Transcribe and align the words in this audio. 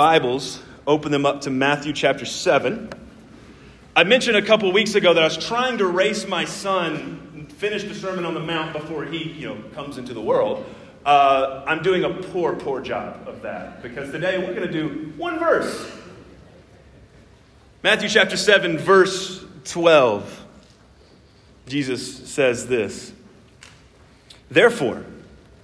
Bibles, 0.00 0.62
open 0.86 1.12
them 1.12 1.26
up 1.26 1.42
to 1.42 1.50
Matthew 1.50 1.92
chapter 1.92 2.24
7. 2.24 2.88
I 3.94 4.04
mentioned 4.04 4.34
a 4.34 4.40
couple 4.40 4.72
weeks 4.72 4.94
ago 4.94 5.12
that 5.12 5.22
I 5.22 5.26
was 5.26 5.36
trying 5.36 5.76
to 5.76 5.86
race 5.86 6.26
my 6.26 6.46
son 6.46 7.48
finish 7.58 7.84
the 7.84 7.94
Sermon 7.94 8.24
on 8.24 8.32
the 8.32 8.40
Mount 8.40 8.72
before 8.72 9.04
he, 9.04 9.24
you 9.24 9.46
know, 9.46 9.62
comes 9.74 9.98
into 9.98 10.14
the 10.14 10.20
world. 10.22 10.64
Uh, 11.04 11.64
I'm 11.66 11.82
doing 11.82 12.04
a 12.04 12.14
poor, 12.14 12.56
poor 12.56 12.80
job 12.80 13.28
of 13.28 13.42
that 13.42 13.82
because 13.82 14.10
today 14.10 14.38
we're 14.38 14.54
going 14.54 14.66
to 14.66 14.72
do 14.72 15.12
one 15.18 15.38
verse. 15.38 15.92
Matthew 17.82 18.08
chapter 18.08 18.38
7, 18.38 18.78
verse 18.78 19.44
12. 19.64 20.46
Jesus 21.66 22.26
says 22.26 22.68
this 22.68 23.12
Therefore, 24.50 25.04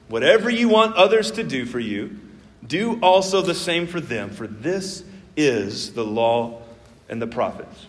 whatever 0.09 0.51
you 0.51 0.69
want 0.69 0.95
others 0.95 1.31
to 1.31 1.43
do 1.43 1.65
for 1.65 1.81
you, 1.81 2.21
do 2.69 2.99
also 3.01 3.43
the 3.43 3.55
same 3.55 3.87
for 3.87 4.01
them, 4.01 4.31
for 4.31 4.47
this 4.47 5.05
is 5.37 5.93
the 5.93 6.05
law 6.05 6.63
and 7.09 7.21
the 7.21 7.27
prophets. 7.27 7.87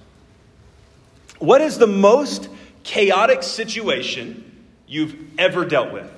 What 1.40 1.62
is 1.62 1.77
the 1.77 1.88
most 1.88 2.49
chaotic 2.84 3.44
situation 3.44 4.44
you've 4.88 5.16
ever 5.38 5.66
dealt 5.66 5.94
with? 5.94 6.12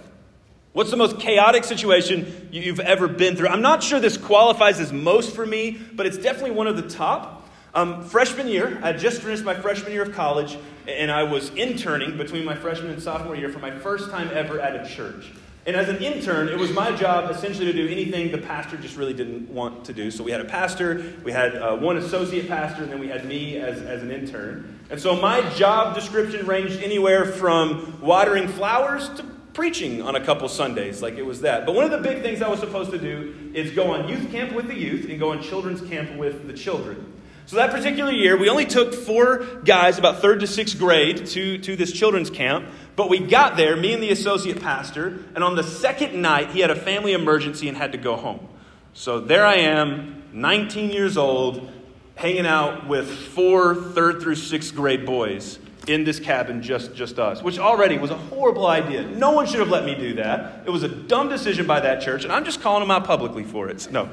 What's 0.72 0.92
the 0.92 0.98
most 0.98 1.20
chaotic 1.20 1.64
situation 1.64 2.50
you've 2.52 2.80
ever 2.80 3.08
been 3.08 3.36
through? 3.36 3.48
I'm 3.50 3.62
not 3.62 3.84
sure 3.84 4.00
this 4.00 4.18
qualifies 4.18 4.80
as 4.80 4.94
most 4.94 5.36
for 5.36 5.46
me, 5.46 5.72
but 5.72 6.06
it's 6.06 6.18
definitely 6.18 6.52
one 6.52 6.68
of 6.68 6.78
the 6.78 6.88
top. 6.88 7.50
Um, 7.74 8.04
freshman 8.04 8.48
year, 8.48 8.80
I 8.82 8.94
just 8.94 9.22
finished 9.22 9.44
my 9.44 9.56
freshman 9.56 9.92
year 9.92 10.04
of 10.04 10.14
college, 10.14 10.58
and 10.88 11.12
I 11.12 11.24
was 11.24 11.50
interning 11.52 12.18
between 12.18 12.46
my 12.46 12.56
freshman 12.56 12.92
and 12.92 13.02
sophomore 13.02 13.36
year 13.36 13.50
for 13.50 13.60
my 13.60 13.72
first 13.72 14.10
time 14.10 14.30
ever 14.32 14.60
at 14.60 14.76
a 14.76 14.88
church. 14.88 15.32
And 15.70 15.78
as 15.78 15.88
an 15.88 15.98
intern, 15.98 16.48
it 16.48 16.58
was 16.58 16.72
my 16.72 16.92
job 16.96 17.30
essentially 17.30 17.68
to 17.68 17.74
do 17.74 17.88
anything 17.88 18.32
the 18.32 18.40
pastor 18.40 18.76
just 18.76 18.98
really 18.98 19.14
didn't 19.14 19.52
want 19.52 19.86
to 19.86 19.94
do. 19.94 20.10
So 20.10 20.24
we 20.24 20.32
had 20.32 20.42
a 20.42 20.46
pastor, 20.46 21.14
we 21.24 21.32
had 21.32 21.56
uh, 21.56 21.78
one 21.78 21.98
associate 21.98 22.48
pastor, 22.48 22.82
and 22.82 22.92
then 22.92 22.98
we 22.98 23.08
had 23.08 23.26
me 23.26 23.58
as, 23.58 23.80
as 23.84 24.02
an 24.02 24.10
intern. 24.10 24.80
And 24.90 25.00
so 25.00 25.16
my 25.16 25.48
job 25.52 25.94
description 25.94 26.48
ranged 26.48 26.82
anywhere 26.82 27.24
from 27.24 28.02
watering 28.02 28.48
flowers 28.48 29.10
to 29.10 29.24
preaching 29.54 30.02
on 30.02 30.16
a 30.16 30.26
couple 30.26 30.50
Sundays, 30.50 31.04
like 31.04 31.20
it 31.20 31.26
was 31.28 31.42
that. 31.42 31.68
But 31.68 31.76
one 31.76 31.86
of 31.86 31.92
the 31.92 32.00
big 32.00 32.24
things 32.24 32.42
I 32.42 32.48
was 32.48 32.60
supposed 32.60 32.90
to 32.90 32.98
do 32.98 33.52
is 33.54 33.70
go 33.70 33.92
on 33.92 34.10
youth 34.10 34.32
camp 34.32 34.54
with 34.54 34.66
the 34.66 34.76
youth 34.76 35.08
and 35.08 35.20
go 35.20 35.34
on 35.34 35.44
children's 35.44 35.88
camp 35.88 36.18
with 36.18 36.48
the 36.48 36.54
children. 36.54 37.14
So 37.50 37.56
that 37.56 37.72
particular 37.72 38.12
year, 38.12 38.38
we 38.38 38.48
only 38.48 38.66
took 38.66 38.94
four 38.94 39.44
guys, 39.66 39.98
about 39.98 40.22
third 40.22 40.42
to 40.42 40.46
sixth 40.46 40.78
grade, 40.78 41.26
to, 41.26 41.58
to 41.58 41.76
this 41.76 41.92
children's 41.92 42.30
camp. 42.30 42.68
But 43.00 43.08
we 43.08 43.20
got 43.20 43.56
there, 43.56 43.78
me 43.78 43.94
and 43.94 44.04
the 44.04 44.12
associate 44.12 44.62
pastor, 44.62 45.20
and 45.34 45.42
on 45.42 45.56
the 45.56 45.64
second 45.64 46.22
night, 46.22 46.50
he 46.50 46.60
had 46.60 46.70
a 46.70 46.76
family 46.76 47.14
emergency 47.14 47.70
and 47.70 47.78
had 47.78 47.94
to 47.94 47.98
go 47.98 48.18
home. 48.18 48.46
So 48.94 49.22
there 49.22 49.46
I 49.46 49.56
am, 49.56 50.22
19 50.34 50.90
years 50.90 51.16
old, 51.16 51.72
hanging 52.16 52.46
out 52.46 52.90
with 52.90 53.10
four 53.10 53.74
third 53.74 54.22
through 54.22 54.36
sixth 54.36 54.76
grade 54.76 55.06
boys 55.06 55.60
in 55.88 56.04
this 56.04 56.20
cabin, 56.20 56.62
just, 56.62 56.94
just 56.94 57.20
us, 57.20 57.42
which 57.42 57.58
already 57.58 57.98
was 57.98 58.12
a 58.12 58.18
horrible 58.18 58.68
idea. 58.68 59.04
No 59.04 59.32
one 59.32 59.48
should 59.48 59.62
have 59.62 59.70
let 59.70 59.86
me 59.86 59.96
do 59.96 60.16
that. 60.16 60.64
It 60.66 60.70
was 60.70 60.84
a 60.84 60.90
dumb 60.90 61.30
decision 61.30 61.66
by 61.66 61.80
that 61.80 62.02
church, 62.02 62.26
and 62.26 62.34
I'm 62.34 62.44
just 62.44 62.60
calling 62.60 62.82
them 62.82 62.92
out 62.92 63.06
publicly 63.06 63.46
for 63.46 63.70
it. 63.70 63.90
No. 63.90 64.10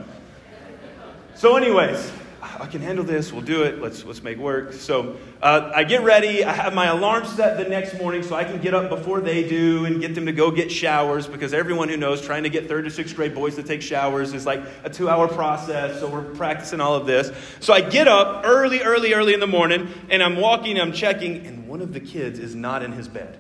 So, 1.35 1.57
anyways, 1.57 2.13
I 2.61 2.67
can 2.67 2.81
handle 2.81 3.05
this. 3.05 3.33
We'll 3.33 3.43
do 3.43 3.63
it. 3.63 3.81
Let's, 3.81 4.05
let's 4.05 4.23
make 4.23 4.39
work. 4.39 4.73
So 4.73 5.17
uh, 5.43 5.71
I 5.75 5.85
get 5.85 6.03
ready. 6.03 6.45
I 6.45 6.53
have 6.53 6.75
my 6.75 6.87
alarm 6.87 7.27
set 7.27 7.57
the 7.59 7.69
next 7.69 7.99
morning 7.99 8.23
so 8.23 8.35
I 8.35 8.45
can 8.45 8.61
get 8.61 8.75
up 8.75 8.89
before 8.89 9.21
they 9.21 9.47
do 9.47 9.85
and 9.85 10.01
get 10.01 10.15
them 10.15 10.27
to 10.27 10.33
go 10.33 10.51
get 10.51 10.71
showers 10.71 11.27
because 11.27 11.53
everyone 11.53 11.89
who 11.89 11.97
knows 11.97 12.21
trying 12.21 12.45
to 12.45 12.49
get 12.49 12.69
third 12.69 12.85
to 12.85 12.91
sixth 12.91 13.15
grade 13.17 13.35
boys 13.35 13.57
to 13.57 13.63
take 13.63 13.83
showers 13.83 14.33
is 14.33 14.47
like 14.47 14.63
a 14.85 14.91
two 14.91 15.09
hour 15.09 15.29
process. 15.29 16.01
So 16.01 16.09
we're 16.09 16.23
practicing 16.35 16.81
all 16.81 16.95
of 16.95 17.07
this. 17.07 17.31
So 17.61 17.73
I 17.73 17.81
get 17.81 18.09
up 18.09 18.45
early, 18.45 18.81
early, 18.81 19.13
early 19.13 19.35
in 19.35 19.41
the 19.41 19.47
morning 19.47 19.89
and 20.09 20.23
I'm 20.23 20.37
walking, 20.37 20.81
I'm 20.81 20.93
checking, 20.93 21.47
and 21.47 21.69
one 21.69 21.83
of 21.83 21.93
the 21.93 22.01
kids 22.01 22.39
is 22.39 22.55
not 22.55 22.83
in 22.83 22.93
his 22.93 23.09
bed. 23.09 23.39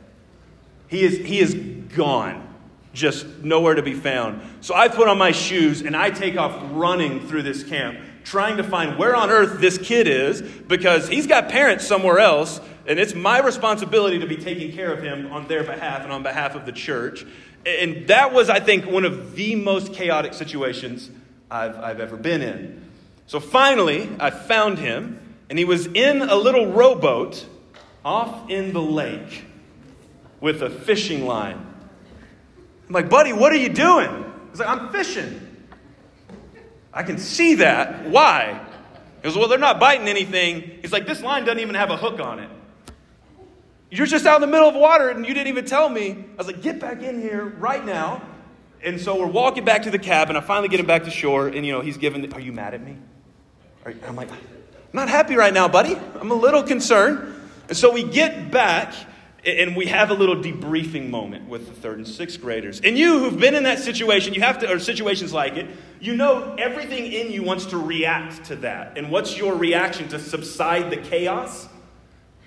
He 0.88 1.02
is, 1.02 1.18
he 1.18 1.40
is 1.40 1.54
gone 1.94 2.46
just 2.92 3.26
nowhere 3.44 3.74
to 3.74 3.82
be 3.82 3.94
found. 3.94 4.40
So 4.62 4.74
I 4.74 4.88
put 4.88 5.06
on 5.06 5.18
my 5.18 5.30
shoes 5.30 5.82
and 5.82 5.94
I 5.94 6.10
take 6.10 6.36
off 6.36 6.60
running 6.72 7.26
through 7.28 7.42
this 7.42 7.62
camp 7.62 7.98
trying 8.26 8.56
to 8.56 8.64
find 8.64 8.98
where 8.98 9.14
on 9.14 9.30
earth 9.30 9.60
this 9.60 9.78
kid 9.78 10.08
is 10.08 10.42
because 10.42 11.08
he's 11.08 11.28
got 11.28 11.48
parents 11.48 11.86
somewhere 11.86 12.18
else, 12.18 12.60
and 12.84 12.98
it's 12.98 13.14
my 13.14 13.38
responsibility 13.38 14.18
to 14.18 14.26
be 14.26 14.36
taking 14.36 14.72
care 14.72 14.92
of 14.92 15.00
him 15.00 15.32
on 15.32 15.46
their 15.46 15.62
behalf 15.62 16.02
and 16.02 16.12
on 16.12 16.24
behalf 16.24 16.56
of 16.56 16.66
the 16.66 16.72
church. 16.72 17.24
And 17.64 18.08
that 18.08 18.32
was, 18.32 18.50
I 18.50 18.58
think, 18.58 18.84
one 18.84 19.04
of 19.04 19.36
the 19.36 19.54
most 19.54 19.92
chaotic 19.92 20.34
situations 20.34 21.08
I've, 21.48 21.76
I've 21.76 22.00
ever 22.00 22.16
been 22.16 22.42
in. 22.42 22.90
So 23.28 23.38
finally, 23.38 24.08
I 24.18 24.30
found 24.30 24.78
him, 24.78 25.20
and 25.48 25.56
he 25.56 25.64
was 25.64 25.86
in 25.86 26.22
a 26.22 26.34
little 26.34 26.72
rowboat 26.72 27.46
off 28.04 28.50
in 28.50 28.72
the 28.72 28.82
lake 28.82 29.44
with 30.40 30.62
a 30.62 30.70
fishing 30.70 31.26
line. 31.26 31.64
I'm 32.88 32.92
like, 32.92 33.08
buddy, 33.08 33.32
what 33.32 33.52
are 33.52 33.56
you 33.56 33.68
doing? 33.68 34.32
He's 34.50 34.58
like, 34.58 34.68
I'm 34.68 34.88
fishing. 34.88 35.45
I 36.96 37.02
can 37.02 37.18
see 37.18 37.56
that. 37.56 38.08
Why? 38.08 38.58
He 39.16 39.22
goes, 39.22 39.36
Well, 39.36 39.48
they're 39.48 39.58
not 39.58 39.78
biting 39.78 40.08
anything. 40.08 40.78
He's 40.80 40.92
like, 40.92 41.06
This 41.06 41.22
line 41.22 41.44
doesn't 41.44 41.60
even 41.60 41.74
have 41.74 41.90
a 41.90 41.96
hook 41.96 42.18
on 42.18 42.38
it. 42.40 42.48
You're 43.90 44.06
just 44.06 44.26
out 44.26 44.36
in 44.36 44.40
the 44.40 44.46
middle 44.48 44.68
of 44.68 44.74
water 44.74 45.10
and 45.10 45.24
you 45.24 45.34
didn't 45.34 45.48
even 45.48 45.66
tell 45.66 45.88
me. 45.88 46.12
I 46.12 46.36
was 46.38 46.46
like, 46.46 46.62
Get 46.62 46.80
back 46.80 47.02
in 47.02 47.20
here 47.20 47.44
right 47.44 47.84
now. 47.84 48.22
And 48.82 49.00
so 49.00 49.18
we're 49.18 49.26
walking 49.26 49.64
back 49.64 49.82
to 49.82 49.90
the 49.90 49.98
cabin. 49.98 50.36
I 50.36 50.40
finally 50.40 50.68
get 50.68 50.80
him 50.80 50.86
back 50.86 51.04
to 51.04 51.10
shore, 51.10 51.48
and 51.48 51.66
you 51.66 51.72
know, 51.72 51.80
he's 51.80 51.96
giving, 51.96 52.32
Are 52.32 52.40
you 52.40 52.52
mad 52.52 52.74
at 52.74 52.82
me? 52.82 52.96
I'm 53.84 54.16
like, 54.16 54.30
I'm 54.30 54.38
not 54.92 55.08
happy 55.08 55.36
right 55.36 55.52
now, 55.52 55.68
buddy. 55.68 55.96
I'm 56.20 56.30
a 56.30 56.34
little 56.34 56.62
concerned. 56.62 57.34
And 57.68 57.76
so 57.76 57.92
we 57.92 58.02
get 58.02 58.50
back, 58.50 58.94
and 59.46 59.76
we 59.76 59.86
have 59.86 60.10
a 60.10 60.14
little 60.14 60.36
debriefing 60.36 61.08
moment 61.08 61.48
with 61.48 61.68
the 61.68 61.72
third 61.72 61.98
and 61.98 62.06
sixth 62.06 62.40
graders. 62.40 62.80
And 62.80 62.98
you 62.98 63.20
who've 63.20 63.38
been 63.38 63.54
in 63.54 63.62
that 63.62 63.78
situation, 63.78 64.34
you 64.34 64.40
have 64.40 64.58
to, 64.58 64.70
or 64.70 64.80
situations 64.80 65.32
like 65.32 65.56
it, 65.56 65.68
you 66.00 66.16
know 66.16 66.56
everything 66.58 67.12
in 67.12 67.30
you 67.30 67.44
wants 67.44 67.66
to 67.66 67.78
react 67.78 68.46
to 68.46 68.56
that. 68.56 68.98
And 68.98 69.10
what's 69.10 69.38
your 69.38 69.54
reaction 69.54 70.08
to 70.08 70.18
subside 70.18 70.90
the 70.90 70.96
chaos? 70.96 71.68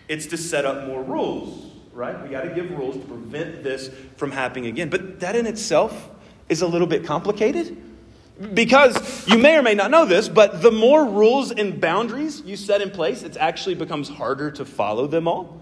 It's 0.10 0.26
to 0.28 0.38
set 0.38 0.66
up 0.66 0.88
more 0.88 1.02
rules, 1.02 1.72
right? 1.94 2.22
We 2.22 2.30
got 2.30 2.42
to 2.42 2.54
give 2.54 2.70
rules 2.72 2.96
to 2.96 3.06
prevent 3.06 3.64
this 3.64 3.90
from 4.18 4.32
happening 4.32 4.66
again. 4.66 4.90
But 4.90 5.22
that 5.22 5.36
in 5.36 5.48
itself 5.48 6.10
is 6.50 6.62
a 6.62 6.68
little 6.68 6.88
bit 6.88 7.06
complicated. 7.06 7.78
Because 8.54 9.28
you 9.28 9.38
may 9.38 9.58
or 9.58 9.62
may 9.62 9.74
not 9.74 9.92
know 9.92 10.06
this, 10.06 10.30
but 10.30 10.62
the 10.62 10.72
more 10.72 11.06
rules 11.06 11.52
and 11.52 11.80
boundaries 11.80 12.42
you 12.42 12.56
set 12.56 12.82
in 12.82 12.90
place, 12.90 13.24
it 13.24 13.36
actually 13.38 13.76
becomes 13.76 14.08
harder 14.08 14.52
to 14.52 14.66
follow 14.66 15.08
them 15.08 15.28
all. 15.28 15.62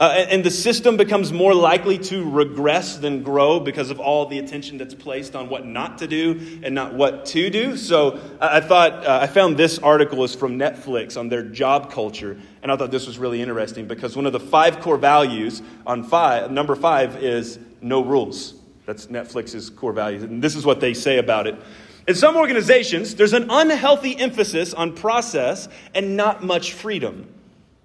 Uh, 0.00 0.24
and, 0.30 0.42
the 0.42 0.50
system 0.50 0.96
becomes 0.96 1.30
more 1.30 1.52
likely 1.52 1.98
to 1.98 2.28
regress 2.30 2.96
than 2.96 3.22
grow 3.22 3.60
because 3.60 3.90
of 3.90 4.00
all 4.00 4.24
the 4.24 4.38
attention 4.38 4.78
that's 4.78 4.94
placed 4.94 5.36
on 5.36 5.46
what 5.50 5.66
not 5.66 5.98
to 5.98 6.06
do 6.06 6.58
and 6.62 6.74
not 6.74 6.94
what 6.94 7.26
to 7.26 7.50
do. 7.50 7.76
So 7.76 8.18
I, 8.40 8.56
I 8.56 8.60
thought, 8.62 9.04
uh, 9.04 9.18
I 9.20 9.26
found 9.26 9.58
this 9.58 9.78
article 9.78 10.24
is 10.24 10.34
from 10.34 10.58
Netflix 10.58 11.18
on 11.18 11.28
their 11.28 11.42
job 11.42 11.92
culture. 11.92 12.40
And 12.62 12.72
I 12.72 12.76
thought 12.76 12.90
this 12.90 13.06
was 13.06 13.18
really 13.18 13.42
interesting 13.42 13.86
because 13.86 14.16
one 14.16 14.24
of 14.24 14.32
the 14.32 14.40
five 14.40 14.80
core 14.80 14.96
values 14.96 15.60
on 15.86 16.02
five, 16.02 16.50
number 16.50 16.74
five 16.74 17.22
is 17.22 17.58
no 17.82 18.02
rules. 18.02 18.54
That's 18.86 19.08
Netflix's 19.08 19.68
core 19.68 19.92
values. 19.92 20.22
And 20.22 20.40
this 20.40 20.56
is 20.56 20.64
what 20.64 20.80
they 20.80 20.94
say 20.94 21.18
about 21.18 21.46
it. 21.46 21.56
In 22.08 22.14
some 22.14 22.36
organizations, 22.36 23.14
there's 23.16 23.34
an 23.34 23.50
unhealthy 23.50 24.18
emphasis 24.18 24.72
on 24.72 24.94
process 24.94 25.68
and 25.94 26.16
not 26.16 26.42
much 26.42 26.72
freedom. 26.72 27.28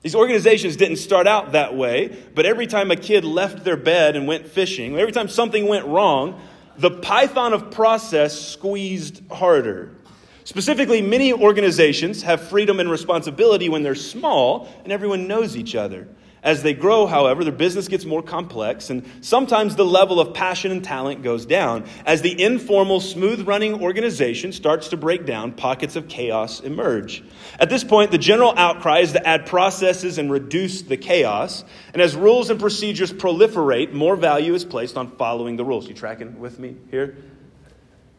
These 0.05 0.13
organizations 0.13 0.75
didn't 0.75 0.97
start 0.97 1.25
out 1.25 1.53
that 1.53 1.75
way, 1.75 2.15
but 2.35 2.45
every 2.45 2.67
time 2.67 2.91
a 2.91 2.95
kid 2.95 3.25
left 3.25 3.63
their 3.63 3.75
bed 3.75 4.15
and 4.15 4.27
went 4.27 4.47
fishing, 4.47 4.95
every 4.99 5.11
time 5.11 5.27
something 5.27 5.67
went 5.67 5.87
wrong, 5.87 6.39
the 6.77 6.91
python 6.91 7.53
of 7.53 7.71
process 7.71 8.39
squeezed 8.39 9.23
harder. 9.31 9.95
Specifically, 10.43 11.01
many 11.01 11.33
organizations 11.33 12.21
have 12.21 12.49
freedom 12.49 12.79
and 12.79 12.91
responsibility 12.91 13.67
when 13.67 13.81
they're 13.81 13.95
small 13.95 14.69
and 14.83 14.93
everyone 14.93 15.27
knows 15.27 15.57
each 15.57 15.73
other. 15.73 16.07
As 16.45 16.61
they 16.61 16.75
grow, 16.75 17.07
however, 17.07 17.43
their 17.43 17.51
business 17.51 17.87
gets 17.87 18.05
more 18.05 18.21
complex, 18.21 18.91
and 18.91 19.03
sometimes 19.21 19.75
the 19.75 19.83
level 19.83 20.19
of 20.19 20.35
passion 20.35 20.71
and 20.71 20.83
talent 20.83 21.23
goes 21.23 21.47
down. 21.47 21.85
As 22.05 22.21
the 22.21 22.39
informal, 22.39 22.99
smooth 22.99 23.47
running 23.47 23.81
organization 23.81 24.51
starts 24.51 24.89
to 24.89 24.97
break 24.97 25.25
down, 25.25 25.53
pockets 25.53 25.95
of 25.95 26.07
chaos 26.07 26.59
emerge. 26.59 27.23
At 27.59 27.71
this 27.71 27.83
point, 27.83 28.11
the 28.11 28.19
general 28.19 28.53
outcry 28.55 28.99
is 28.99 29.13
to 29.13 29.27
add 29.27 29.47
processes 29.47 30.19
and 30.19 30.31
reduce 30.31 30.83
the 30.83 30.97
chaos. 30.97 31.65
And 31.93 32.01
as 32.01 32.15
rules 32.15 32.51
and 32.51 32.59
procedures 32.59 33.11
proliferate, 33.11 33.91
more 33.91 34.15
value 34.15 34.53
is 34.53 34.63
placed 34.63 34.97
on 34.97 35.17
following 35.17 35.55
the 35.55 35.65
rules. 35.65 35.87
You 35.87 35.95
tracking 35.95 36.39
with 36.39 36.59
me 36.59 36.77
here? 36.91 37.17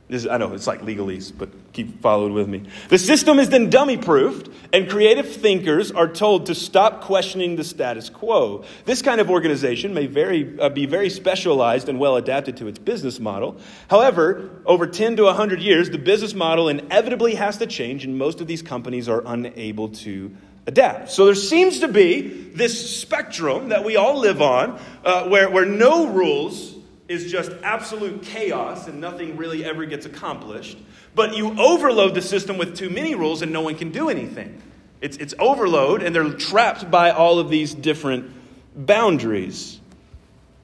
This, 0.09 0.25
I 0.25 0.37
know 0.37 0.53
it's 0.53 0.69
like 0.69 0.83
legalese, 0.83 1.33
but 1.37 1.49
keep 1.73 2.01
following 2.01 2.33
with 2.33 2.47
me. 2.47 2.63
The 2.91 2.99
system 2.99 3.41
is 3.41 3.49
then 3.49 3.71
dummy 3.71 3.97
proofed, 3.97 4.49
and 4.73 4.89
creative 4.89 5.29
thinkers 5.29 5.91
are 5.91 6.07
told 6.07 6.47
to 6.47 6.55
stop 6.55 7.01
questioning 7.01 7.57
the 7.57 7.65
status 7.65 8.09
quo. 8.09 8.65
This 8.85 9.03
kind 9.03 9.21
of 9.21 9.31
organization 9.31 9.95
may 9.95 10.07
very, 10.07 10.61
uh, 10.61 10.69
be 10.69 10.87
very 10.87 11.11
specialized 11.11 11.89
and 11.89 11.99
well 11.99 12.15
adapted 12.15 12.59
to 12.59 12.69
its 12.69 12.79
business 12.79 13.19
model. 13.19 13.57
However, 13.91 14.49
over 14.65 14.87
10 14.87 15.17
to 15.17 15.25
100 15.25 15.61
years, 15.61 15.91
the 15.91 15.99
business 15.99 16.35
model 16.35 16.69
inevitably 16.69 17.35
has 17.35 17.57
to 17.59 17.67
change, 17.67 18.05
and 18.05 18.17
most 18.17 18.41
of 18.41 18.47
these 18.47 18.63
companies 18.63 19.09
are 19.09 19.25
unable 19.27 19.89
to 19.89 20.31
adapt. 20.69 21.11
So 21.11 21.25
there 21.25 21.35
seems 21.35 21.81
to 21.81 21.89
be 21.89 22.21
this 22.55 23.01
spectrum 23.01 23.71
that 23.71 23.83
we 23.83 23.97
all 23.97 24.21
live 24.21 24.41
on 24.41 24.81
uh, 25.05 25.29
where, 25.29 25.51
where 25.51 25.67
no 25.67 26.07
rules 26.07 26.76
is 27.09 27.31
just 27.31 27.53
absolute 27.63 28.23
chaos 28.23 28.89
and 28.89 29.01
nothing 29.01 29.37
really 29.37 29.65
ever 29.65 29.85
gets 29.85 30.07
accomplished. 30.07 30.77
But 31.15 31.37
you 31.37 31.59
overload 31.59 32.15
the 32.15 32.23
system 32.23 32.59
with 32.59 32.77
too 32.77 32.91
many 32.91 33.15
rules 33.15 33.43
and 33.43 33.53
no 33.53 33.61
one 33.63 33.77
can 33.77 33.93
do 33.93 34.09
anything. 34.09 34.61
It's, 35.01 35.17
it's 35.17 35.35
overload 35.39 36.03
and 36.03 36.15
they're 36.15 36.31
trapped 36.31 36.91
by 36.91 37.11
all 37.11 37.39
of 37.39 37.49
these 37.49 37.75
different 37.75 38.33
boundaries. 38.75 39.81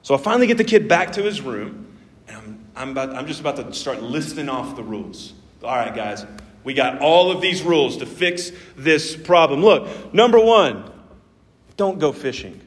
So 0.01 0.15
I 0.15 0.17
finally 0.17 0.47
get 0.47 0.57
the 0.57 0.63
kid 0.63 0.87
back 0.87 1.13
to 1.13 1.23
his 1.23 1.41
room 1.41 1.97
and 2.27 2.37
I'm, 2.37 2.65
I'm, 2.75 2.89
about, 2.91 3.15
I'm 3.15 3.27
just 3.27 3.39
about 3.39 3.55
to 3.55 3.73
start 3.73 4.01
listing 4.01 4.49
off 4.49 4.75
the 4.75 4.83
rules. 4.83 5.33
All 5.63 5.75
right, 5.75 5.95
guys, 5.95 6.25
we 6.63 6.73
got 6.73 6.99
all 6.99 7.31
of 7.31 7.41
these 7.41 7.61
rules 7.61 7.97
to 7.97 8.05
fix 8.05 8.51
this 8.75 9.15
problem. 9.15 9.61
Look, 9.61 10.13
number 10.13 10.39
one, 10.39 10.91
don't 11.77 11.99
go 11.99 12.11
fishing. 12.11 12.59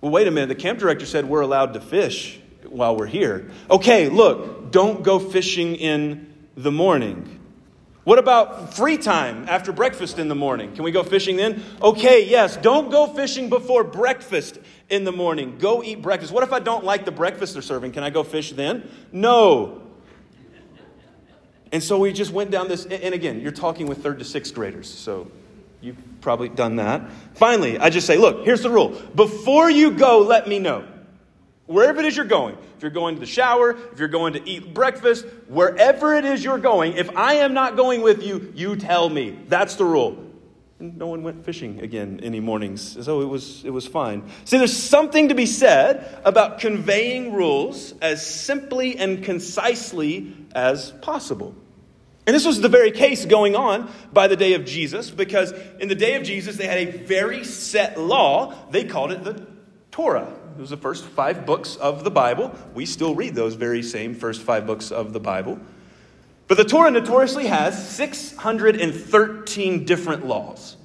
Well, 0.00 0.12
wait 0.12 0.26
a 0.26 0.30
minute. 0.30 0.48
The 0.48 0.54
camp 0.54 0.78
director 0.78 1.06
said 1.06 1.24
we're 1.24 1.40
allowed 1.40 1.74
to 1.74 1.80
fish 1.80 2.40
while 2.68 2.96
we're 2.96 3.06
here. 3.06 3.50
Okay, 3.70 4.08
look, 4.08 4.70
don't 4.70 5.02
go 5.02 5.18
fishing 5.18 5.74
in 5.74 6.32
the 6.56 6.70
morning. 6.70 7.34
What 8.04 8.18
about 8.18 8.74
free 8.74 8.96
time 8.96 9.46
after 9.48 9.70
breakfast 9.70 10.18
in 10.18 10.28
the 10.28 10.34
morning? 10.34 10.72
Can 10.74 10.82
we 10.82 10.92
go 10.92 11.02
fishing 11.02 11.36
then? 11.36 11.62
Okay, 11.82 12.26
yes. 12.26 12.56
Don't 12.56 12.90
go 12.90 13.06
fishing 13.06 13.50
before 13.50 13.84
breakfast 13.84 14.58
in 14.88 15.04
the 15.04 15.12
morning. 15.12 15.58
Go 15.58 15.82
eat 15.82 16.00
breakfast. 16.00 16.32
What 16.32 16.42
if 16.42 16.52
I 16.52 16.58
don't 16.58 16.84
like 16.84 17.04
the 17.04 17.12
breakfast 17.12 17.52
they're 17.52 17.60
serving? 17.60 17.92
Can 17.92 18.02
I 18.02 18.10
go 18.10 18.24
fish 18.24 18.52
then? 18.52 18.88
No. 19.12 19.82
And 21.70 21.82
so 21.82 21.98
we 21.98 22.14
just 22.14 22.32
went 22.32 22.50
down 22.50 22.68
this, 22.68 22.86
and 22.86 23.14
again, 23.14 23.40
you're 23.40 23.52
talking 23.52 23.86
with 23.86 24.02
third 24.02 24.20
to 24.20 24.24
sixth 24.24 24.54
graders, 24.54 24.88
so 24.88 25.30
you've 25.82 25.98
probably 26.20 26.48
done 26.48 26.76
that. 26.76 27.10
Finally, 27.34 27.78
I 27.78 27.90
just 27.90 28.06
say, 28.06 28.16
look, 28.16 28.44
here's 28.44 28.62
the 28.62 28.70
rule. 28.70 28.90
Before 29.14 29.70
you 29.70 29.92
go, 29.92 30.20
let 30.20 30.48
me 30.48 30.58
know. 30.58 30.86
Wherever 31.66 32.00
it 32.00 32.06
is 32.06 32.16
you're 32.16 32.24
going, 32.24 32.56
if 32.76 32.82
you're 32.82 32.90
going 32.90 33.16
to 33.16 33.20
the 33.20 33.26
shower, 33.26 33.76
if 33.92 33.98
you're 33.98 34.08
going 34.08 34.32
to 34.32 34.48
eat 34.48 34.72
breakfast, 34.72 35.26
wherever 35.48 36.14
it 36.14 36.24
is 36.24 36.42
you're 36.42 36.58
going, 36.58 36.94
if 36.94 37.14
I 37.14 37.34
am 37.34 37.52
not 37.52 37.76
going 37.76 38.00
with 38.00 38.22
you, 38.22 38.52
you 38.54 38.76
tell 38.76 39.08
me. 39.10 39.38
That's 39.48 39.76
the 39.76 39.84
rule. 39.84 40.24
And 40.80 40.96
no 40.96 41.08
one 41.08 41.22
went 41.24 41.44
fishing 41.44 41.80
again 41.80 42.20
any 42.22 42.40
mornings, 42.40 43.04
so 43.04 43.20
it 43.20 43.26
was, 43.26 43.64
it 43.64 43.70
was 43.70 43.86
fine. 43.86 44.30
See, 44.44 44.58
there's 44.58 44.76
something 44.76 45.28
to 45.28 45.34
be 45.34 45.44
said 45.44 46.20
about 46.24 46.60
conveying 46.60 47.34
rules 47.34 47.92
as 48.00 48.24
simply 48.24 48.96
and 48.96 49.24
concisely 49.24 50.32
as 50.54 50.92
possible. 51.02 51.54
And 52.28 52.34
this 52.34 52.44
was 52.44 52.60
the 52.60 52.68
very 52.68 52.90
case 52.90 53.24
going 53.24 53.56
on 53.56 53.90
by 54.12 54.28
the 54.28 54.36
day 54.36 54.52
of 54.52 54.66
Jesus, 54.66 55.10
because 55.10 55.52
in 55.80 55.88
the 55.88 55.94
day 55.94 56.14
of 56.14 56.24
Jesus, 56.24 56.58
they 56.58 56.66
had 56.66 56.76
a 56.76 56.90
very 56.98 57.42
set 57.42 57.98
law. 57.98 58.52
They 58.70 58.84
called 58.84 59.12
it 59.12 59.24
the 59.24 59.46
Torah. 59.90 60.30
It 60.54 60.60
was 60.60 60.68
the 60.68 60.76
first 60.76 61.06
five 61.06 61.46
books 61.46 61.76
of 61.76 62.04
the 62.04 62.10
Bible. 62.10 62.54
We 62.74 62.84
still 62.84 63.14
read 63.14 63.34
those 63.34 63.54
very 63.54 63.82
same 63.82 64.14
first 64.14 64.42
five 64.42 64.66
books 64.66 64.92
of 64.92 65.14
the 65.14 65.20
Bible. 65.20 65.58
But 66.48 66.58
the 66.58 66.64
Torah 66.64 66.90
notoriously 66.90 67.46
has 67.46 67.96
613 67.96 69.86
different 69.86 70.26
laws. 70.26 70.76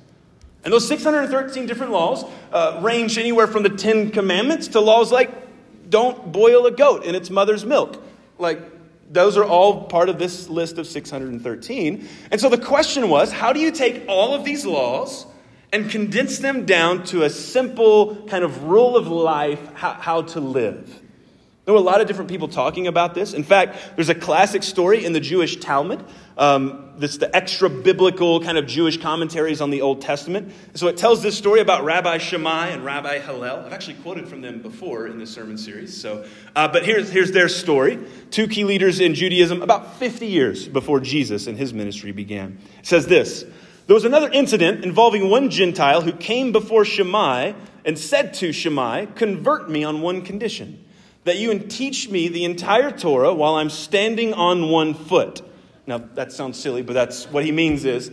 And 0.64 0.72
those 0.72 0.88
613 0.88 1.66
different 1.66 1.92
laws 1.92 2.24
uh, 2.54 2.80
range 2.82 3.18
anywhere 3.18 3.48
from 3.48 3.64
the 3.64 3.70
Ten 3.70 4.12
Commandments 4.12 4.70
to 4.70 4.80
laws 4.80 5.12
like 5.12 5.90
don't 5.90 6.32
boil 6.32 6.68
a 6.68 6.72
goat 6.72 7.04
in 7.04 7.16
its 7.16 7.30
mother's 7.30 7.66
milk. 7.66 8.02
Like, 8.40 8.73
those 9.12 9.38
are 9.38 9.44
all 9.44 9.84
part 9.86 10.10
of 10.10 10.18
this 10.18 10.50
list 10.50 10.78
of 10.78 10.88
613. 10.88 12.08
And 12.32 12.42
so 12.42 12.50
the 12.50 12.58
question 12.58 13.10
was 13.10 13.32
how 13.32 13.54
do 13.54 13.60
you 13.60 13.72
take 13.72 14.04
all 14.08 14.34
of 14.34 14.44
these 14.44 14.66
laws 14.66 15.26
and 15.72 15.90
condense 15.90 16.40
them 16.40 16.66
down 16.66 17.04
to 17.06 17.24
a 17.24 17.30
simple 17.30 18.16
kind 18.28 18.44
of 18.44 18.64
rule 18.64 18.96
of 18.96 19.08
life, 19.08 19.60
how, 19.74 19.94
how 19.94 20.22
to 20.22 20.40
live? 20.40 21.03
There 21.66 21.74
were 21.74 21.80
a 21.80 21.84
lot 21.84 22.02
of 22.02 22.08
different 22.08 22.30
people 22.30 22.50
talking 22.50 22.88
about 22.88 23.16
this. 23.16 23.34
In 23.34 23.44
fact, 23.44 23.96
there's 23.96 24.10
a 24.10 24.16
classic 24.16 24.64
story 24.64 25.06
in 25.06 25.14
the 25.14 25.22
Jewish 25.22 25.56
Talmud. 25.58 26.04
Um, 26.38 26.92
this 26.98 27.16
the 27.16 27.34
extra 27.34 27.70
biblical 27.70 28.42
kind 28.42 28.58
of 28.58 28.68
Jewish 28.68 28.98
commentaries 28.98 29.62
on 29.62 29.70
the 29.70 29.82
Old 29.82 30.02
Testament. 30.02 30.52
So 30.74 30.90
it 30.90 30.98
tells 30.98 31.24
this 31.24 31.38
story 31.38 31.62
about 31.62 31.86
Rabbi 31.86 32.18
Shammai 32.18 32.68
and 32.68 32.84
Rabbi 32.84 33.20
Hillel. 33.20 33.64
I've 33.66 33.72
actually 33.72 33.94
quoted 33.96 34.28
from 34.28 34.42
them 34.42 34.62
before 34.62 35.08
in 35.08 35.18
this 35.18 35.32
sermon 35.32 35.58
series. 35.58 35.96
So, 35.96 36.26
uh, 36.54 36.68
but 36.68 36.84
here's 36.84 37.10
here's 37.10 37.32
their 37.32 37.48
story. 37.48 37.98
Two 38.30 38.50
key 38.50 38.66
leaders 38.66 39.00
in 39.00 39.14
Judaism 39.14 39.62
about 39.62 39.96
50 40.00 40.28
years 40.28 40.68
before 40.68 41.00
Jesus 41.00 41.48
and 41.48 41.58
his 41.58 41.74
ministry 41.74 42.12
began. 42.12 42.58
It 42.80 42.88
says 42.88 43.08
this. 43.08 43.46
There 43.88 43.94
was 43.94 44.06
another 44.06 44.30
incident 44.30 44.84
involving 44.84 45.30
one 45.30 45.50
Gentile 45.50 46.02
who 46.02 46.12
came 46.12 46.52
before 46.52 46.84
Shammai 46.84 47.54
and 47.86 47.98
said 47.98 48.34
to 48.36 48.52
Shammai, 48.52 49.06
Convert 49.06 49.70
me 49.70 49.86
on 49.86 50.02
one 50.02 50.24
condition 50.24 50.84
that 51.24 51.38
you 51.38 51.58
teach 51.60 52.10
me 52.10 52.28
the 52.28 52.44
entire 52.44 52.92
Torah 52.92 53.34
while 53.34 53.56
I'm 53.56 53.70
standing 53.70 54.34
on 54.34 54.70
one 54.70 54.94
foot. 54.94 55.42
Now, 55.86 55.98
that 55.98 56.32
sounds 56.32 56.60
silly, 56.60 56.82
but 56.82 56.94
that's 56.94 57.26
what 57.26 57.46
he 57.46 57.52
means 57.52 57.86
is 57.86 58.12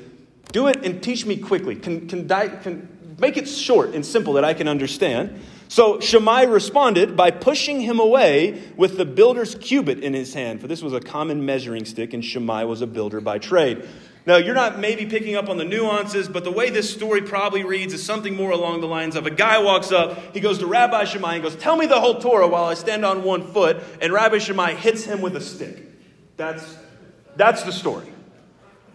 do 0.52 0.66
it 0.68 0.84
and 0.84 1.02
teach 1.02 1.24
me 1.26 1.36
quickly. 1.36 1.76
Can, 1.76 2.08
can, 2.08 2.28
can 2.28 3.16
make 3.18 3.36
it 3.36 3.48
short 3.48 3.94
and 3.94 4.04
simple 4.04 4.34
that 4.34 4.44
I 4.44 4.54
can 4.54 4.68
understand. 4.68 5.40
So 5.68 6.00
Shammai 6.00 6.42
responded 6.42 7.16
by 7.16 7.30
pushing 7.30 7.80
him 7.80 8.00
away 8.00 8.60
with 8.76 8.96
the 8.96 9.04
builder's 9.04 9.54
cubit 9.54 10.00
in 10.00 10.14
his 10.14 10.34
hand, 10.34 10.60
for 10.60 10.66
this 10.66 10.82
was 10.82 10.92
a 10.92 11.00
common 11.00 11.46
measuring 11.46 11.84
stick, 11.84 12.12
and 12.12 12.24
Shammai 12.24 12.64
was 12.64 12.82
a 12.82 12.88
builder 12.88 13.20
by 13.20 13.38
trade. 13.38 13.86
Now, 14.26 14.36
you're 14.36 14.54
not 14.54 14.78
maybe 14.78 15.06
picking 15.06 15.34
up 15.34 15.48
on 15.48 15.56
the 15.56 15.64
nuances, 15.64 16.28
but 16.28 16.44
the 16.44 16.50
way 16.50 16.68
this 16.68 16.92
story 16.92 17.22
probably 17.22 17.64
reads 17.64 17.94
is 17.94 18.02
something 18.02 18.36
more 18.36 18.50
along 18.50 18.82
the 18.82 18.86
lines 18.86 19.16
of 19.16 19.26
a 19.26 19.30
guy 19.30 19.58
walks 19.58 19.92
up, 19.92 20.34
he 20.34 20.40
goes 20.40 20.58
to 20.58 20.66
Rabbi 20.66 21.04
Shammai 21.04 21.34
and 21.34 21.42
goes, 21.42 21.56
Tell 21.56 21.76
me 21.76 21.86
the 21.86 22.00
whole 22.00 22.20
Torah 22.20 22.46
while 22.46 22.64
I 22.64 22.74
stand 22.74 23.04
on 23.04 23.22
one 23.22 23.46
foot, 23.46 23.78
and 24.00 24.12
Rabbi 24.12 24.38
Shammai 24.38 24.74
hits 24.74 25.04
him 25.04 25.22
with 25.22 25.36
a 25.36 25.40
stick. 25.40 25.86
That's, 26.36 26.76
that's 27.36 27.62
the 27.62 27.72
story. 27.72 28.12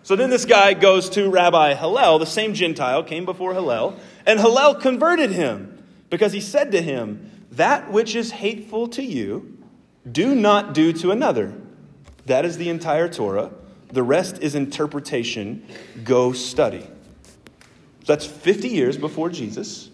So 0.03 0.15
then 0.15 0.29
this 0.29 0.45
guy 0.45 0.75
goes 0.75 1.09
to 1.11 1.31
Rabbi 1.31 1.73
Hillel, 1.73 2.19
the 2.19 2.27
same 2.27 2.53
Gentile 2.53 3.01
came 3.01 3.25
before 3.25 3.53
Hillel, 3.53 3.97
and 4.27 4.39
Hillel 4.39 4.75
converted 4.75 5.31
him 5.31 5.83
because 6.11 6.31
he 6.31 6.39
said 6.39 6.71
to 6.73 6.81
him, 6.81 7.31
That 7.51 7.91
which 7.91 8.15
is 8.15 8.29
hateful 8.29 8.87
to 8.89 9.03
you, 9.03 9.57
do 10.09 10.35
not 10.35 10.75
do 10.75 10.93
to 10.93 11.09
another. 11.09 11.55
That 12.27 12.45
is 12.45 12.57
the 12.57 12.69
entire 12.69 13.09
Torah. 13.09 13.51
The 13.91 14.03
rest 14.03 14.39
is 14.41 14.55
interpretation. 14.55 15.65
Go 16.03 16.33
study. 16.33 16.81
So 16.81 18.13
that's 18.13 18.25
50 18.25 18.69
years 18.69 18.97
before 18.97 19.29
Jesus. 19.29 19.89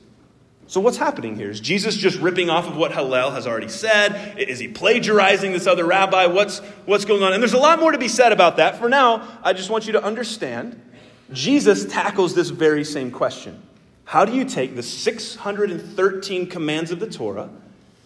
So, 0.72 0.80
what's 0.80 0.96
happening 0.96 1.36
here? 1.36 1.50
Is 1.50 1.60
Jesus 1.60 1.98
just 1.98 2.18
ripping 2.20 2.50
off 2.50 2.66
of 2.66 2.78
what 2.78 2.94
Hillel 2.94 3.32
has 3.32 3.46
already 3.46 3.68
said? 3.68 4.40
Is 4.40 4.58
he 4.58 4.70
plagiarizing 4.70 5.52
this 5.52 5.68
other 5.68 5.86
rabbi? 5.86 6.28
What's, 6.28 6.60
what's 6.86 7.04
going 7.04 7.24
on? 7.24 7.34
And 7.34 7.44
there's 7.44 7.52
a 7.52 7.58
lot 7.58 7.82
more 7.82 7.92
to 7.92 7.98
be 7.98 8.08
said 8.08 8.32
about 8.32 8.56
that. 8.56 8.78
For 8.78 8.88
now, 8.88 9.28
I 9.44 9.52
just 9.52 9.70
want 9.70 9.86
you 9.86 9.92
to 9.92 10.02
understand 10.02 10.82
Jesus 11.34 11.84
tackles 11.86 12.36
this 12.36 12.50
very 12.50 12.86
same 12.86 13.12
question 13.12 13.62
How 14.06 14.24
do 14.24 14.34
you 14.34 14.46
take 14.46 14.78
the 14.78 14.84
613 14.84 16.48
commands 16.48 16.92
of 16.92 17.02
the 17.02 17.10
Torah 17.10 17.50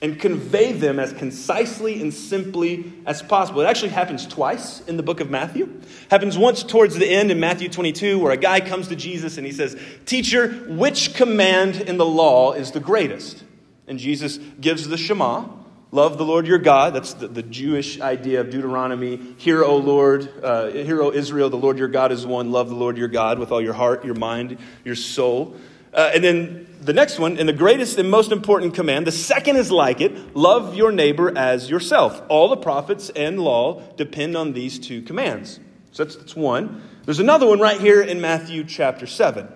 and 0.01 0.19
convey 0.19 0.71
them 0.71 0.99
as 0.99 1.13
concisely 1.13 2.01
and 2.01 2.13
simply 2.13 2.93
as 3.05 3.21
possible. 3.21 3.61
It 3.61 3.65
actually 3.65 3.89
happens 3.89 4.27
twice 4.27 4.81
in 4.81 4.97
the 4.97 5.03
book 5.03 5.19
of 5.19 5.29
Matthew. 5.29 5.81
Happens 6.11 6.37
once 6.37 6.63
towards 6.63 6.95
the 6.95 7.07
end 7.07 7.31
in 7.31 7.39
Matthew 7.39 7.69
22 7.69 8.19
where 8.19 8.31
a 8.31 8.37
guy 8.37 8.59
comes 8.59 8.89
to 8.89 8.95
Jesus 8.95 9.37
and 9.37 9.45
he 9.45 9.53
says, 9.53 9.75
"Teacher, 10.05 10.49
which 10.67 11.15
command 11.15 11.77
in 11.77 11.97
the 11.97 12.05
law 12.05 12.51
is 12.53 12.71
the 12.71 12.79
greatest?" 12.79 13.43
And 13.87 13.99
Jesus 13.99 14.37
gives 14.59 14.87
the 14.87 14.97
Shema, 14.97 15.45
love 15.91 16.17
the 16.17 16.25
Lord 16.25 16.47
your 16.47 16.57
God. 16.57 16.93
That's 16.93 17.13
the, 17.13 17.27
the 17.27 17.43
Jewish 17.43 18.01
idea 18.01 18.41
of 18.41 18.49
Deuteronomy. 18.49 19.17
Hear, 19.37 19.63
O 19.63 19.77
Lord, 19.77 20.29
uh, 20.43 20.67
hear, 20.67 21.01
O 21.01 21.11
Israel, 21.11 21.49
the 21.49 21.57
Lord 21.57 21.77
your 21.77 21.87
God 21.87 22.11
is 22.11 22.25
one. 22.25 22.51
Love 22.51 22.69
the 22.69 22.75
Lord 22.75 22.97
your 22.97 23.07
God 23.07 23.39
with 23.39 23.51
all 23.51 23.61
your 23.61 23.73
heart, 23.73 24.03
your 24.03 24.15
mind, 24.15 24.57
your 24.83 24.95
soul. 24.95 25.55
Uh, 25.93 26.11
and 26.13 26.23
then 26.23 26.67
the 26.85 26.93
next 26.93 27.19
one, 27.19 27.37
and 27.37 27.49
the 27.49 27.53
greatest 27.53 27.97
and 27.97 28.09
most 28.09 28.31
important 28.31 28.75
command, 28.75 29.07
the 29.07 29.11
second 29.11 29.57
is 29.57 29.71
like 29.71 30.01
it 30.01 30.35
love 30.35 30.75
your 30.75 30.91
neighbor 30.91 31.35
as 31.37 31.69
yourself. 31.69 32.21
All 32.29 32.47
the 32.47 32.57
prophets 32.57 33.09
and 33.09 33.39
law 33.39 33.81
depend 33.97 34.37
on 34.37 34.53
these 34.53 34.77
two 34.77 35.01
commands. 35.01 35.59
So 35.91 36.03
that's, 36.03 36.15
that's 36.15 36.35
one. 36.35 36.83
There's 37.05 37.19
another 37.19 37.47
one 37.47 37.59
right 37.59 37.79
here 37.79 38.01
in 38.01 38.21
Matthew 38.21 38.63
chapter 38.63 39.07
7. 39.07 39.47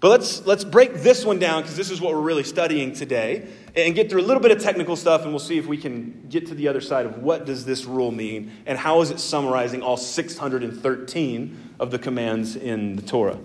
But 0.00 0.08
let's, 0.08 0.44
let's 0.46 0.64
break 0.64 0.94
this 0.94 1.24
one 1.24 1.38
down 1.38 1.62
because 1.62 1.76
this 1.76 1.90
is 1.90 2.00
what 2.00 2.12
we're 2.12 2.20
really 2.20 2.42
studying 2.42 2.92
today 2.92 3.48
and 3.76 3.94
get 3.94 4.10
through 4.10 4.20
a 4.20 4.26
little 4.26 4.42
bit 4.42 4.50
of 4.50 4.60
technical 4.60 4.96
stuff 4.96 5.22
and 5.22 5.30
we'll 5.30 5.38
see 5.38 5.58
if 5.58 5.66
we 5.66 5.76
can 5.76 6.26
get 6.28 6.48
to 6.48 6.56
the 6.56 6.66
other 6.66 6.80
side 6.80 7.06
of 7.06 7.18
what 7.18 7.46
does 7.46 7.64
this 7.64 7.84
rule 7.84 8.10
mean 8.10 8.50
and 8.66 8.76
how 8.76 9.00
is 9.00 9.12
it 9.12 9.20
summarizing 9.20 9.80
all 9.80 9.96
613 9.96 11.74
of 11.78 11.90
the 11.92 12.00
commands 12.00 12.56
in 12.56 12.96
the 12.96 13.02
Torah. 13.02 13.38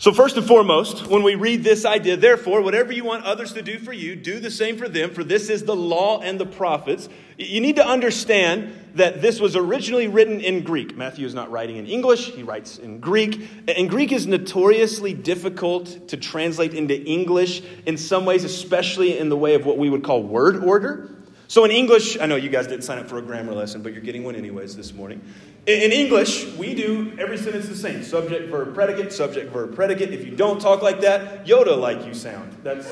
So, 0.00 0.12
first 0.12 0.36
and 0.36 0.46
foremost, 0.46 1.08
when 1.08 1.24
we 1.24 1.34
read 1.34 1.64
this 1.64 1.84
idea, 1.84 2.16
therefore, 2.16 2.62
whatever 2.62 2.92
you 2.92 3.02
want 3.02 3.24
others 3.24 3.52
to 3.54 3.62
do 3.62 3.80
for 3.80 3.92
you, 3.92 4.14
do 4.14 4.38
the 4.38 4.50
same 4.50 4.76
for 4.76 4.88
them, 4.88 5.10
for 5.10 5.24
this 5.24 5.50
is 5.50 5.64
the 5.64 5.74
law 5.74 6.20
and 6.20 6.38
the 6.38 6.46
prophets. 6.46 7.08
You 7.36 7.60
need 7.60 7.74
to 7.76 7.84
understand 7.84 8.72
that 8.94 9.20
this 9.20 9.40
was 9.40 9.56
originally 9.56 10.06
written 10.06 10.40
in 10.40 10.62
Greek. 10.62 10.96
Matthew 10.96 11.26
is 11.26 11.34
not 11.34 11.50
writing 11.50 11.78
in 11.78 11.88
English, 11.88 12.30
he 12.30 12.44
writes 12.44 12.78
in 12.78 13.00
Greek. 13.00 13.48
And 13.66 13.90
Greek 13.90 14.12
is 14.12 14.28
notoriously 14.28 15.14
difficult 15.14 16.06
to 16.06 16.16
translate 16.16 16.74
into 16.74 16.96
English 17.02 17.62
in 17.84 17.96
some 17.96 18.24
ways, 18.24 18.44
especially 18.44 19.18
in 19.18 19.28
the 19.28 19.36
way 19.36 19.54
of 19.54 19.66
what 19.66 19.78
we 19.78 19.90
would 19.90 20.04
call 20.04 20.22
word 20.22 20.62
order. 20.62 21.17
So, 21.48 21.64
in 21.64 21.70
English, 21.70 22.18
I 22.20 22.26
know 22.26 22.36
you 22.36 22.50
guys 22.50 22.66
didn't 22.66 22.84
sign 22.84 22.98
up 22.98 23.08
for 23.08 23.16
a 23.16 23.22
grammar 23.22 23.54
lesson, 23.54 23.82
but 23.82 23.94
you're 23.94 24.02
getting 24.02 24.22
one 24.22 24.36
anyways 24.36 24.76
this 24.76 24.92
morning. 24.92 25.22
In 25.66 25.92
English, 25.92 26.46
we 26.56 26.74
do 26.74 27.16
every 27.18 27.38
sentence 27.38 27.68
the 27.68 27.74
same 27.74 28.02
subject, 28.02 28.50
verb, 28.50 28.74
predicate, 28.74 29.14
subject, 29.14 29.50
verb, 29.50 29.74
predicate. 29.74 30.12
If 30.12 30.26
you 30.26 30.36
don't 30.36 30.60
talk 30.60 30.82
like 30.82 31.00
that, 31.00 31.46
Yoda 31.46 31.78
like 31.78 32.04
you 32.04 32.12
sound. 32.12 32.54
That's, 32.62 32.90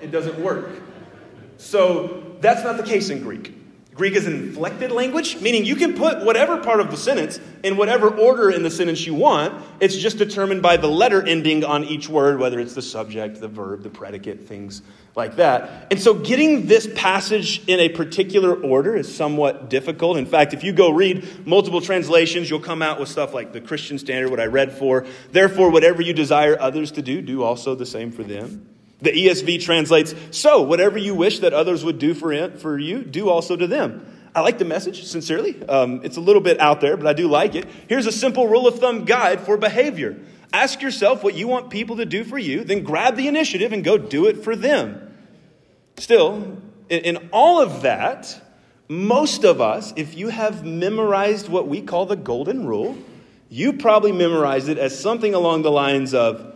it 0.00 0.12
doesn't 0.12 0.38
work. 0.40 0.70
So 1.56 2.36
that's 2.40 2.62
not 2.62 2.76
the 2.76 2.84
case 2.84 3.10
in 3.10 3.22
Greek. 3.22 3.59
Greek 4.00 4.14
is 4.14 4.26
an 4.26 4.32
inflected 4.32 4.90
language, 4.90 5.38
meaning 5.42 5.62
you 5.62 5.76
can 5.76 5.92
put 5.92 6.24
whatever 6.24 6.56
part 6.56 6.80
of 6.80 6.90
the 6.90 6.96
sentence 6.96 7.38
in 7.62 7.76
whatever 7.76 8.08
order 8.08 8.50
in 8.50 8.62
the 8.62 8.70
sentence 8.70 9.04
you 9.04 9.12
want. 9.12 9.62
It's 9.78 9.94
just 9.94 10.16
determined 10.16 10.62
by 10.62 10.78
the 10.78 10.86
letter 10.86 11.22
ending 11.22 11.66
on 11.66 11.84
each 11.84 12.08
word, 12.08 12.38
whether 12.38 12.58
it's 12.58 12.72
the 12.72 12.80
subject, 12.80 13.42
the 13.42 13.48
verb, 13.48 13.82
the 13.82 13.90
predicate, 13.90 14.48
things 14.48 14.80
like 15.14 15.36
that. 15.36 15.88
And 15.90 16.00
so 16.00 16.14
getting 16.14 16.66
this 16.66 16.88
passage 16.94 17.62
in 17.68 17.78
a 17.78 17.90
particular 17.90 18.54
order 18.54 18.96
is 18.96 19.14
somewhat 19.14 19.68
difficult. 19.68 20.16
In 20.16 20.24
fact, 20.24 20.54
if 20.54 20.64
you 20.64 20.72
go 20.72 20.90
read 20.90 21.46
multiple 21.46 21.82
translations, 21.82 22.48
you'll 22.48 22.60
come 22.60 22.80
out 22.80 22.98
with 22.98 23.10
stuff 23.10 23.34
like 23.34 23.52
the 23.52 23.60
Christian 23.60 23.98
Standard, 23.98 24.30
what 24.30 24.40
I 24.40 24.46
read 24.46 24.72
for. 24.72 25.06
Therefore, 25.30 25.68
whatever 25.68 26.00
you 26.00 26.14
desire 26.14 26.58
others 26.58 26.92
to 26.92 27.02
do, 27.02 27.20
do 27.20 27.42
also 27.42 27.74
the 27.74 27.84
same 27.84 28.12
for 28.12 28.22
them. 28.22 28.66
The 29.02 29.10
ESV 29.10 29.62
translates, 29.62 30.14
So, 30.30 30.62
whatever 30.62 30.98
you 30.98 31.14
wish 31.14 31.38
that 31.40 31.52
others 31.52 31.84
would 31.84 31.98
do 31.98 32.14
for, 32.14 32.50
for 32.50 32.78
you, 32.78 33.02
do 33.02 33.28
also 33.28 33.56
to 33.56 33.66
them. 33.66 34.06
I 34.34 34.42
like 34.42 34.58
the 34.58 34.64
message, 34.64 35.04
sincerely. 35.04 35.60
Um, 35.68 36.02
it's 36.04 36.16
a 36.16 36.20
little 36.20 36.42
bit 36.42 36.60
out 36.60 36.80
there, 36.80 36.96
but 36.96 37.06
I 37.06 37.12
do 37.12 37.26
like 37.26 37.54
it. 37.54 37.66
Here's 37.88 38.06
a 38.06 38.12
simple 38.12 38.46
rule 38.46 38.66
of 38.66 38.78
thumb 38.78 39.04
guide 39.04 39.40
for 39.40 39.56
behavior 39.56 40.20
ask 40.52 40.82
yourself 40.82 41.22
what 41.22 41.34
you 41.34 41.46
want 41.46 41.70
people 41.70 41.96
to 41.96 42.04
do 42.04 42.24
for 42.24 42.38
you, 42.38 42.64
then 42.64 42.82
grab 42.82 43.16
the 43.16 43.28
initiative 43.28 43.72
and 43.72 43.84
go 43.84 43.96
do 43.96 44.26
it 44.26 44.42
for 44.42 44.56
them. 44.56 45.14
Still, 45.96 46.58
in, 46.88 47.00
in 47.02 47.28
all 47.32 47.60
of 47.60 47.82
that, 47.82 48.40
most 48.88 49.44
of 49.44 49.60
us, 49.60 49.92
if 49.96 50.16
you 50.16 50.28
have 50.28 50.64
memorized 50.64 51.48
what 51.48 51.68
we 51.68 51.82
call 51.82 52.06
the 52.06 52.16
golden 52.16 52.66
rule, 52.66 52.98
you 53.48 53.74
probably 53.74 54.12
memorized 54.12 54.68
it 54.68 54.78
as 54.78 54.98
something 54.98 55.34
along 55.34 55.62
the 55.62 55.70
lines 55.70 56.14
of 56.14 56.54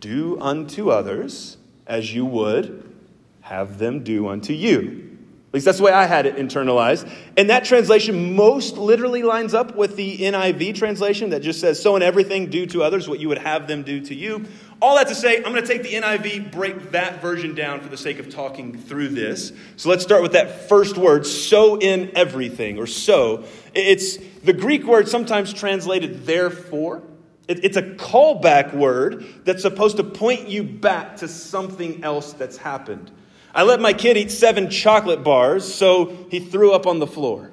do 0.00 0.40
unto 0.40 0.90
others 0.90 1.56
as 1.86 2.12
you 2.12 2.24
would 2.24 2.94
have 3.42 3.78
them 3.78 4.02
do 4.02 4.28
unto 4.28 4.52
you. 4.52 5.06
At 5.48 5.54
least 5.54 5.64
that's 5.66 5.78
the 5.78 5.84
way 5.84 5.92
I 5.92 6.06
had 6.06 6.26
it 6.26 6.36
internalized. 6.36 7.10
And 7.36 7.48
that 7.50 7.64
translation 7.64 8.34
most 8.34 8.76
literally 8.76 9.22
lines 9.22 9.54
up 9.54 9.76
with 9.76 9.94
the 9.94 10.18
NIV 10.18 10.74
translation 10.74 11.30
that 11.30 11.40
just 11.40 11.60
says, 11.60 11.80
So 11.80 11.94
in 11.94 12.02
everything, 12.02 12.50
do 12.50 12.66
to 12.66 12.82
others 12.82 13.08
what 13.08 13.20
you 13.20 13.28
would 13.28 13.38
have 13.38 13.68
them 13.68 13.84
do 13.84 14.00
to 14.00 14.14
you. 14.14 14.44
All 14.82 14.96
that 14.96 15.06
to 15.08 15.14
say, 15.14 15.36
I'm 15.36 15.52
going 15.52 15.62
to 15.62 15.66
take 15.66 15.84
the 15.84 15.94
NIV, 15.94 16.52
break 16.52 16.90
that 16.90 17.22
version 17.22 17.54
down 17.54 17.80
for 17.80 17.88
the 17.88 17.96
sake 17.96 18.18
of 18.18 18.28
talking 18.28 18.76
through 18.76 19.08
this. 19.10 19.52
So 19.76 19.88
let's 19.88 20.02
start 20.02 20.20
with 20.20 20.32
that 20.32 20.68
first 20.68 20.98
word, 20.98 21.24
so 21.24 21.78
in 21.78 22.10
everything, 22.14 22.78
or 22.78 22.86
so. 22.86 23.44
It's 23.72 24.18
the 24.42 24.52
Greek 24.52 24.84
word 24.84 25.08
sometimes 25.08 25.54
translated 25.54 26.26
therefore. 26.26 27.02
It's 27.48 27.76
a 27.76 27.82
callback 27.82 28.74
word 28.74 29.24
that's 29.44 29.62
supposed 29.62 29.98
to 29.98 30.04
point 30.04 30.48
you 30.48 30.64
back 30.64 31.16
to 31.18 31.28
something 31.28 32.02
else 32.02 32.32
that's 32.32 32.56
happened. 32.56 33.10
I 33.54 33.62
let 33.62 33.80
my 33.80 33.92
kid 33.92 34.16
eat 34.16 34.30
seven 34.30 34.68
chocolate 34.68 35.22
bars, 35.22 35.72
so 35.72 36.26
he 36.30 36.40
threw 36.40 36.72
up 36.72 36.86
on 36.86 36.98
the 36.98 37.06
floor. 37.06 37.52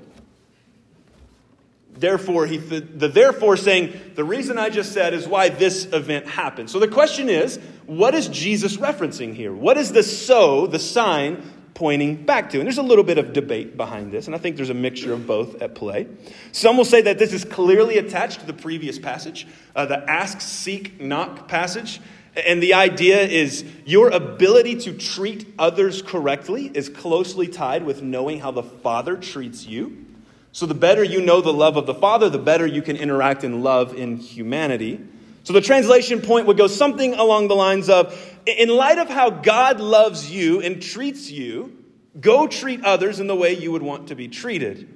Therefore, 1.96 2.48
he 2.48 2.58
th- 2.58 2.86
the 2.96 3.08
therefore 3.08 3.56
saying, 3.56 3.98
the 4.16 4.24
reason 4.24 4.58
I 4.58 4.70
just 4.70 4.94
said 4.94 5.14
is 5.14 5.28
why 5.28 5.50
this 5.50 5.86
event 5.86 6.28
happened. 6.28 6.70
So 6.70 6.80
the 6.80 6.88
question 6.88 7.30
is, 7.30 7.60
what 7.86 8.16
is 8.16 8.28
Jesus 8.28 8.78
referencing 8.78 9.36
here? 9.36 9.54
What 9.54 9.78
is 9.78 9.92
the 9.92 10.04
so, 10.04 10.66
the 10.66 10.80
sign, 10.80 11.44
pointing 11.74 12.24
back 12.24 12.52
to. 12.52 12.60
And 12.60 12.68
there's 12.68 12.78
a 12.78 12.84
little 12.84 13.04
bit 13.04 13.18
of 13.18 13.34
debate 13.34 13.76
behind 13.78 14.12
this, 14.12 14.28
and 14.28 14.36
I 14.36 14.40
think 14.40 14.56
there's 14.56 14.70
a 14.70 14.76
mixture 14.76 15.14
of 15.14 15.26
both 15.26 15.62
at 15.62 15.76
play. 15.76 16.08
Some 16.52 16.78
will 16.78 16.86
say 16.86 17.02
that 17.02 17.18
this 17.18 17.34
is 17.34 17.46
clearly 17.46 17.98
attached 17.98 18.42
to 18.42 18.46
the 18.46 18.54
previous 18.54 19.00
passage, 19.00 19.48
uh, 19.76 19.86
the 19.86 20.10
ask, 20.10 20.42
seek, 20.42 21.02
knock 21.02 21.48
passage. 21.48 22.00
And 22.36 22.64
the 22.64 22.74
idea 22.74 23.22
is 23.22 23.64
your 23.86 24.10
ability 24.10 24.78
to 24.82 24.94
treat 24.94 25.54
others 25.60 26.02
correctly 26.02 26.72
is 26.74 26.90
closely 26.90 27.48
tied 27.48 27.86
with 27.86 28.02
knowing 28.02 28.40
how 28.40 28.52
the 28.52 28.64
Father 28.64 29.16
treats 29.16 29.68
you. 29.68 30.06
So, 30.52 30.66
the 30.66 30.76
better 30.76 31.04
you 31.04 31.22
know 31.22 31.42
the 31.42 31.54
love 31.54 31.78
of 31.78 31.88
the 31.88 31.94
Father, 31.96 32.30
the 32.30 32.40
better 32.40 32.66
you 32.66 32.82
can 32.82 32.96
interact 32.96 33.44
in 33.44 33.64
love 33.64 33.96
in 33.96 34.18
humanity. 34.18 35.00
So 35.44 35.52
the 35.52 35.62
translation 35.62 36.22
point 36.22 36.48
would 36.48 36.58
go 36.58 36.68
something 36.68 37.14
along 37.16 37.50
the 37.50 37.56
lines 37.56 37.90
of 37.90 38.33
In 38.46 38.70
light 38.70 38.98
of 38.98 39.10
how 39.10 39.30
God 39.30 39.80
loves 39.80 40.30
you 40.30 40.62
and 40.62 40.82
treats 40.82 41.32
you, 41.32 41.84
go 42.20 42.48
treat 42.48 42.84
others 42.84 43.20
in 43.20 43.28
the 43.28 43.36
way 43.36 43.54
you 43.54 43.72
would 43.72 43.82
want 43.82 44.10
to 44.10 44.16
be 44.16 44.28
treated. 44.28 44.90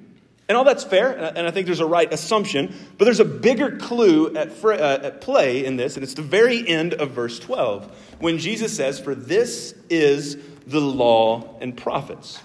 And 0.48 0.56
all 0.56 0.64
that's 0.64 0.84
fair, 0.84 1.12
and 1.12 1.46
I 1.46 1.50
think 1.50 1.66
there's 1.66 1.80
a 1.80 1.86
right 1.86 2.10
assumption, 2.10 2.74
but 2.96 3.04
there's 3.04 3.20
a 3.20 3.24
bigger 3.24 3.76
clue 3.76 4.34
at, 4.34 4.50
fr- 4.52 4.72
uh, 4.72 4.98
at 5.02 5.20
play 5.20 5.64
in 5.64 5.76
this, 5.76 5.96
and 5.96 6.02
it's 6.02 6.14
the 6.14 6.22
very 6.22 6.66
end 6.66 6.94
of 6.94 7.10
verse 7.10 7.38
12, 7.38 8.16
when 8.20 8.38
Jesus 8.38 8.74
says, 8.74 8.98
For 8.98 9.14
this 9.14 9.74
is 9.90 10.38
the 10.66 10.80
law 10.80 11.58
and 11.60 11.76
prophets. 11.76 12.40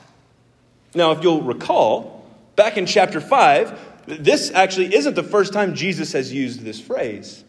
Now, 0.94 1.12
if 1.12 1.24
you'll 1.24 1.44
recall, 1.44 2.26
back 2.58 2.78
in 2.78 2.86
chapter 2.86 3.22
5, 3.22 3.80
this 4.06 4.52
actually 4.52 4.94
isn't 4.94 5.16
the 5.16 5.24
first 5.24 5.54
time 5.54 5.74
Jesus 5.74 6.12
has 6.12 6.32
used 6.32 6.62
this 6.62 6.82
phrase. 6.82 7.44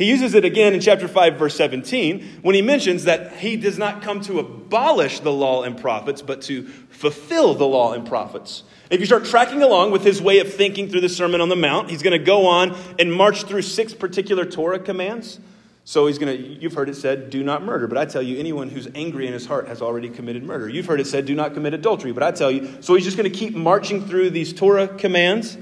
He 0.00 0.06
uses 0.06 0.32
it 0.32 0.46
again 0.46 0.72
in 0.72 0.80
chapter 0.80 1.06
5, 1.06 1.34
verse 1.34 1.54
17, 1.56 2.38
when 2.40 2.54
he 2.54 2.62
mentions 2.62 3.04
that 3.04 3.36
he 3.36 3.58
does 3.58 3.76
not 3.76 4.00
come 4.00 4.22
to 4.22 4.38
abolish 4.38 5.20
the 5.20 5.30
law 5.30 5.62
and 5.62 5.78
prophets, 5.78 6.22
but 6.22 6.40
to 6.44 6.66
fulfill 6.88 7.52
the 7.52 7.66
law 7.66 7.92
and 7.92 8.08
prophets. 8.08 8.62
If 8.88 9.00
you 9.00 9.04
start 9.04 9.26
tracking 9.26 9.60
along 9.62 9.90
with 9.90 10.02
his 10.02 10.22
way 10.22 10.38
of 10.38 10.50
thinking 10.50 10.88
through 10.88 11.02
the 11.02 11.10
Sermon 11.10 11.42
on 11.42 11.50
the 11.50 11.56
Mount, 11.56 11.90
he's 11.90 12.02
going 12.02 12.18
to 12.18 12.24
go 12.24 12.46
on 12.46 12.78
and 12.98 13.12
march 13.12 13.42
through 13.42 13.60
six 13.60 13.92
particular 13.92 14.46
Torah 14.46 14.78
commands. 14.78 15.38
So 15.84 16.06
he's 16.06 16.16
going 16.16 16.34
to, 16.34 16.42
you've 16.42 16.72
heard 16.72 16.88
it 16.88 16.96
said, 16.96 17.28
do 17.28 17.44
not 17.44 17.62
murder. 17.62 17.86
But 17.86 17.98
I 17.98 18.06
tell 18.06 18.22
you, 18.22 18.38
anyone 18.38 18.70
who's 18.70 18.88
angry 18.94 19.26
in 19.26 19.34
his 19.34 19.44
heart 19.44 19.68
has 19.68 19.82
already 19.82 20.08
committed 20.08 20.44
murder. 20.44 20.66
You've 20.66 20.86
heard 20.86 21.00
it 21.00 21.08
said, 21.08 21.26
do 21.26 21.34
not 21.34 21.52
commit 21.52 21.74
adultery. 21.74 22.12
But 22.12 22.22
I 22.22 22.30
tell 22.30 22.50
you, 22.50 22.78
so 22.80 22.94
he's 22.94 23.04
just 23.04 23.18
going 23.18 23.30
to 23.30 23.38
keep 23.38 23.54
marching 23.54 24.06
through 24.06 24.30
these 24.30 24.54
Torah 24.54 24.88
commands. 24.88 25.58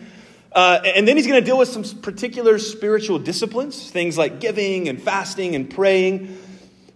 Uh, 0.59 0.83
and 0.83 1.07
then 1.07 1.17
he's 1.17 1.29
going 1.29 1.41
to 1.41 1.47
deal 1.47 1.57
with 1.57 1.69
some 1.69 1.85
particular 2.00 2.59
spiritual 2.59 3.17
disciplines, 3.17 3.93
things 3.93 4.19
like 4.19 4.41
giving 4.41 4.88
and 4.88 5.00
fasting 5.00 5.55
and 5.55 5.71
praying. 5.71 6.37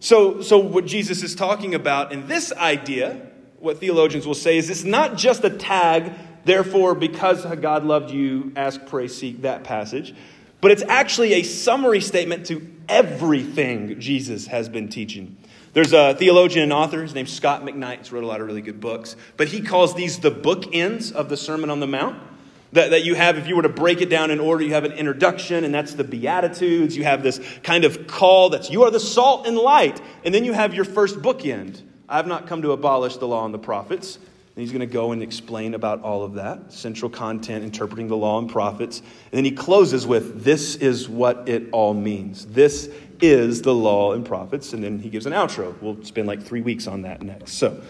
So, 0.00 0.40
so 0.42 0.58
what 0.58 0.84
Jesus 0.84 1.22
is 1.22 1.36
talking 1.36 1.76
about 1.76 2.10
in 2.10 2.26
this 2.26 2.52
idea, 2.52 3.24
what 3.60 3.78
theologians 3.78 4.26
will 4.26 4.34
say, 4.34 4.58
is 4.58 4.68
it's 4.68 4.82
not 4.82 5.16
just 5.16 5.44
a 5.44 5.50
tag, 5.50 6.10
therefore, 6.44 6.96
because 6.96 7.46
God 7.60 7.84
loved 7.84 8.10
you, 8.10 8.50
ask, 8.56 8.84
pray, 8.86 9.06
seek, 9.06 9.42
that 9.42 9.62
passage, 9.62 10.12
but 10.60 10.72
it's 10.72 10.82
actually 10.82 11.34
a 11.34 11.44
summary 11.44 12.00
statement 12.00 12.46
to 12.46 12.68
everything 12.88 14.00
Jesus 14.00 14.48
has 14.48 14.68
been 14.68 14.88
teaching. 14.88 15.36
There's 15.72 15.92
a 15.92 16.14
theologian 16.14 16.64
and 16.64 16.72
author, 16.72 17.00
his 17.00 17.14
name's 17.14 17.32
Scot 17.32 17.62
McKnight, 17.62 17.98
he's 17.98 18.10
wrote 18.10 18.24
a 18.24 18.26
lot 18.26 18.40
of 18.40 18.48
really 18.48 18.60
good 18.60 18.80
books, 18.80 19.14
but 19.36 19.46
he 19.46 19.60
calls 19.60 19.94
these 19.94 20.18
the 20.18 20.32
bookends 20.32 21.12
of 21.12 21.28
the 21.28 21.36
Sermon 21.36 21.70
on 21.70 21.78
the 21.78 21.86
Mount 21.86 22.31
that, 22.72 22.90
that 22.90 23.04
you 23.04 23.14
have, 23.14 23.36
if 23.36 23.46
you 23.46 23.56
were 23.56 23.62
to 23.62 23.68
break 23.68 24.00
it 24.00 24.08
down 24.08 24.30
in 24.30 24.40
order, 24.40 24.64
you 24.64 24.72
have 24.72 24.84
an 24.84 24.92
introduction, 24.92 25.64
and 25.64 25.74
that's 25.74 25.94
the 25.94 26.04
Beatitudes. 26.04 26.96
You 26.96 27.04
have 27.04 27.22
this 27.22 27.40
kind 27.62 27.84
of 27.84 28.06
call 28.06 28.50
that's 28.50 28.70
you 28.70 28.84
are 28.84 28.90
the 28.90 29.00
salt 29.00 29.46
and 29.46 29.56
light. 29.56 30.00
And 30.24 30.34
then 30.34 30.44
you 30.44 30.52
have 30.52 30.74
your 30.74 30.84
first 30.84 31.20
bookend. 31.20 31.82
I've 32.08 32.26
not 32.26 32.46
come 32.46 32.62
to 32.62 32.72
abolish 32.72 33.16
the 33.18 33.28
law 33.28 33.44
and 33.44 33.52
the 33.52 33.58
prophets. 33.58 34.16
And 34.54 34.60
he's 34.60 34.70
going 34.70 34.80
to 34.80 34.92
go 34.92 35.12
and 35.12 35.22
explain 35.22 35.72
about 35.72 36.02
all 36.02 36.22
of 36.24 36.34
that 36.34 36.72
central 36.72 37.10
content, 37.10 37.64
interpreting 37.64 38.08
the 38.08 38.16
law 38.16 38.38
and 38.38 38.50
prophets. 38.50 38.98
And 38.98 39.38
then 39.38 39.44
he 39.46 39.52
closes 39.52 40.06
with, 40.06 40.44
This 40.44 40.74
is 40.76 41.08
what 41.08 41.48
it 41.48 41.68
all 41.72 41.94
means. 41.94 42.46
This 42.46 42.90
is 43.22 43.62
the 43.62 43.74
law 43.74 44.12
and 44.12 44.26
prophets. 44.26 44.74
And 44.74 44.84
then 44.84 44.98
he 44.98 45.08
gives 45.08 45.24
an 45.24 45.32
outro. 45.32 45.74
We'll 45.80 46.04
spend 46.04 46.26
like 46.26 46.42
three 46.42 46.60
weeks 46.60 46.86
on 46.86 47.02
that 47.02 47.22
next. 47.22 47.52
So, 47.52 47.80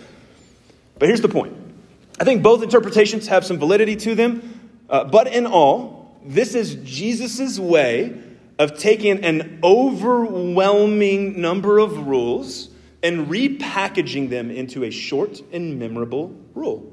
but 1.01 1.09
here's 1.09 1.21
the 1.21 1.29
point 1.29 1.57
I 2.21 2.25
think 2.25 2.43
both 2.43 2.63
interpretations 2.63 3.27
have 3.27 3.45
some 3.45 3.59
validity 3.59 3.97
to 3.97 4.15
them. 4.15 4.52
Uh, 4.93 5.05
but 5.05 5.27
in 5.27 5.47
all, 5.47 6.21
this 6.23 6.55
is 6.55 6.77
Jesus' 6.85 7.59
way 7.59 8.17
of 8.59 8.79
taking 8.79 9.25
an 9.25 9.59
overwhelming 9.65 11.41
number 11.41 11.79
of 11.79 12.07
rules 12.07 12.69
and 13.03 13.27
repackaging 13.27 14.29
them 14.29 14.51
into 14.51 14.85
a 14.85 14.91
short 14.91 15.41
and 15.51 15.79
memorable 15.79 16.37
rule. 16.55 16.93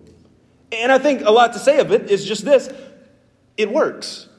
And 0.72 0.92
I 0.92 0.98
think 0.98 1.22
a 1.22 1.30
lot 1.30 1.54
to 1.54 1.60
say 1.60 1.80
of 1.80 1.92
it 1.92 2.10
is 2.10 2.26
just 2.26 2.46
this 2.46 2.70
it 3.58 3.70
works. 3.70 4.30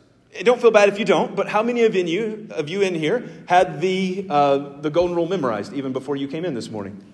Don't 0.42 0.60
feel 0.60 0.70
bad 0.70 0.88
if 0.88 0.98
you 0.98 1.04
don't, 1.04 1.36
but 1.36 1.48
how 1.48 1.62
many 1.62 1.82
of 1.82 1.94
you, 1.94 2.48
of 2.52 2.68
you 2.70 2.80
in 2.80 2.94
here 2.94 3.28
had 3.46 3.80
the, 3.80 4.26
uh, 4.30 4.80
the 4.80 4.88
golden 4.88 5.14
rule 5.14 5.26
memorized 5.26 5.74
even 5.74 5.92
before 5.92 6.16
you 6.16 6.28
came 6.28 6.44
in 6.44 6.54
this 6.54 6.70
morning? 6.70 7.04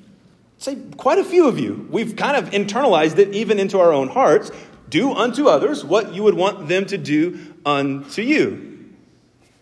Say, 0.59 0.77
quite 0.97 1.19
a 1.19 1.25
few 1.25 1.49
of 1.49 1.59
you. 1.59 1.89
We've 1.91 2.15
kind 2.15 2.37
of 2.37 2.51
internalized 2.51 3.19
it 3.19 3.35
even 3.35 3.59
into 3.59 3.81
our 3.81 3.93
own 3.93 4.09
hearts. 4.09 4.51
Do 4.89 5.13
unto 5.13 5.49
others 5.49 5.85
what 5.85 6.15
you 6.15 6.23
would 6.23 6.35
want 6.35 6.69
them 6.69 6.87
to 6.87 6.99
do 6.99 7.55
unto 7.65 8.23
you. 8.23 8.95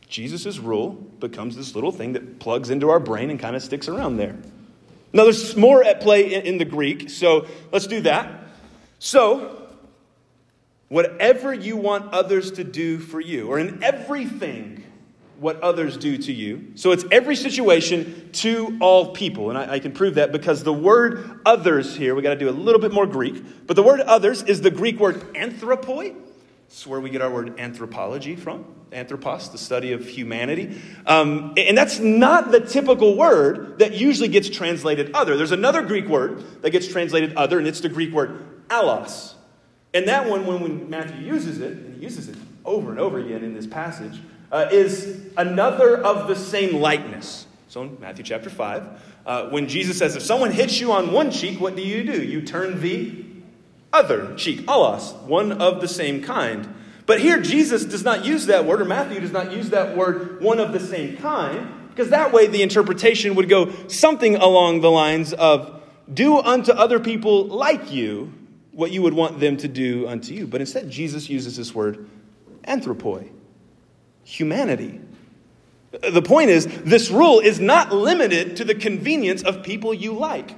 Jesus' 0.08 0.58
rule 0.58 0.90
becomes 0.90 1.56
this 1.56 1.74
little 1.74 1.92
thing 1.92 2.12
that 2.12 2.38
plugs 2.38 2.70
into 2.70 2.90
our 2.90 3.00
brain 3.00 3.30
and 3.30 3.40
kind 3.40 3.56
of 3.56 3.62
sticks 3.62 3.88
around 3.88 4.16
there. 4.16 4.36
Now, 5.12 5.24
there's 5.24 5.56
more 5.56 5.82
at 5.82 6.00
play 6.00 6.34
in, 6.34 6.42
in 6.42 6.58
the 6.58 6.64
Greek, 6.64 7.08
so 7.08 7.46
let's 7.72 7.86
do 7.86 8.00
that. 8.02 8.30
So, 8.98 9.68
whatever 10.88 11.54
you 11.54 11.76
want 11.76 12.12
others 12.12 12.52
to 12.52 12.64
do 12.64 12.98
for 12.98 13.20
you, 13.20 13.48
or 13.48 13.58
in 13.58 13.82
everything 13.82 14.84
what 15.38 15.60
others 15.60 15.96
do 15.96 16.16
to 16.16 16.32
you. 16.32 16.72
So 16.74 16.92
it's 16.92 17.04
every 17.10 17.36
situation 17.36 18.30
to 18.34 18.76
all 18.80 19.12
people. 19.12 19.50
And 19.50 19.58
I, 19.58 19.74
I, 19.74 19.78
can 19.78 19.92
prove 19.92 20.14
that 20.14 20.32
because 20.32 20.62
the 20.62 20.72
word 20.72 21.40
others 21.44 21.96
here, 21.96 22.14
we 22.14 22.22
got 22.22 22.30
to 22.30 22.38
do 22.38 22.48
a 22.48 22.52
little 22.52 22.80
bit 22.80 22.92
more 22.92 23.06
Greek. 23.06 23.66
But 23.66 23.76
the 23.76 23.82
word 23.82 24.00
others 24.00 24.42
is 24.42 24.60
the 24.60 24.70
Greek 24.70 24.98
word 24.98 25.34
anthropoi. 25.34 26.14
It's 26.66 26.86
where 26.86 27.00
we 27.00 27.10
get 27.10 27.22
our 27.22 27.30
word 27.30 27.58
anthropology 27.58 28.36
from. 28.36 28.64
Anthropos, 28.92 29.50
the 29.50 29.58
study 29.58 29.92
of 29.92 30.08
humanity. 30.08 30.80
Um, 31.06 31.54
and 31.56 31.76
that's 31.76 31.98
not 31.98 32.52
the 32.52 32.60
typical 32.60 33.16
word 33.16 33.78
that 33.80 33.94
usually 33.94 34.28
gets 34.28 34.48
translated 34.48 35.12
other. 35.14 35.36
There's 35.36 35.52
another 35.52 35.82
Greek 35.82 36.06
word 36.06 36.62
that 36.62 36.70
gets 36.70 36.86
translated 36.86 37.34
other, 37.36 37.58
and 37.58 37.66
it's 37.66 37.80
the 37.80 37.88
Greek 37.88 38.12
word 38.12 38.68
allos. 38.68 39.34
And 39.92 40.08
that 40.08 40.28
one, 40.28 40.46
when, 40.46 40.60
when 40.60 40.90
Matthew 40.90 41.24
uses 41.24 41.60
it, 41.60 41.72
and 41.72 41.96
he 41.96 42.02
uses 42.02 42.28
it 42.28 42.36
over 42.64 42.90
and 42.90 42.98
over 42.98 43.18
again 43.18 43.44
in 43.44 43.54
this 43.54 43.66
passage, 43.66 44.20
uh, 44.54 44.68
is 44.70 45.20
another 45.36 46.00
of 46.00 46.28
the 46.28 46.36
same 46.36 46.80
likeness. 46.80 47.46
So 47.66 47.82
in 47.82 48.00
Matthew 48.00 48.22
chapter 48.22 48.48
5, 48.48 49.02
uh, 49.26 49.48
when 49.48 49.66
Jesus 49.66 49.98
says, 49.98 50.14
if 50.14 50.22
someone 50.22 50.52
hits 50.52 50.78
you 50.78 50.92
on 50.92 51.10
one 51.10 51.32
cheek, 51.32 51.60
what 51.60 51.74
do 51.74 51.82
you 51.82 52.04
do? 52.04 52.22
You 52.22 52.40
turn 52.40 52.80
the 52.80 53.24
other 53.92 54.32
cheek, 54.36 54.60
allos, 54.66 55.20
one 55.22 55.50
of 55.50 55.80
the 55.80 55.88
same 55.88 56.22
kind. 56.22 56.72
But 57.04 57.20
here, 57.20 57.40
Jesus 57.40 57.84
does 57.84 58.04
not 58.04 58.24
use 58.24 58.46
that 58.46 58.64
word, 58.64 58.80
or 58.80 58.84
Matthew 58.84 59.18
does 59.18 59.32
not 59.32 59.50
use 59.50 59.70
that 59.70 59.96
word, 59.96 60.40
one 60.40 60.60
of 60.60 60.72
the 60.72 60.80
same 60.80 61.16
kind, 61.16 61.88
because 61.88 62.10
that 62.10 62.32
way 62.32 62.46
the 62.46 62.62
interpretation 62.62 63.34
would 63.34 63.48
go 63.48 63.72
something 63.88 64.36
along 64.36 64.82
the 64.82 64.90
lines 64.90 65.32
of, 65.32 65.82
do 66.12 66.38
unto 66.38 66.70
other 66.70 67.00
people 67.00 67.46
like 67.46 67.90
you 67.90 68.32
what 68.70 68.92
you 68.92 69.02
would 69.02 69.14
want 69.14 69.40
them 69.40 69.56
to 69.56 69.68
do 69.68 70.06
unto 70.06 70.32
you. 70.32 70.46
But 70.46 70.60
instead, 70.60 70.88
Jesus 70.90 71.28
uses 71.28 71.56
this 71.56 71.74
word, 71.74 72.08
anthropoi, 72.68 73.30
humanity. 74.24 75.00
The 75.90 76.22
point 76.22 76.50
is, 76.50 76.66
this 76.66 77.10
rule 77.10 77.40
is 77.40 77.60
not 77.60 77.92
limited 77.92 78.56
to 78.56 78.64
the 78.64 78.74
convenience 78.74 79.42
of 79.42 79.62
people 79.62 79.94
you 79.94 80.12
like 80.12 80.50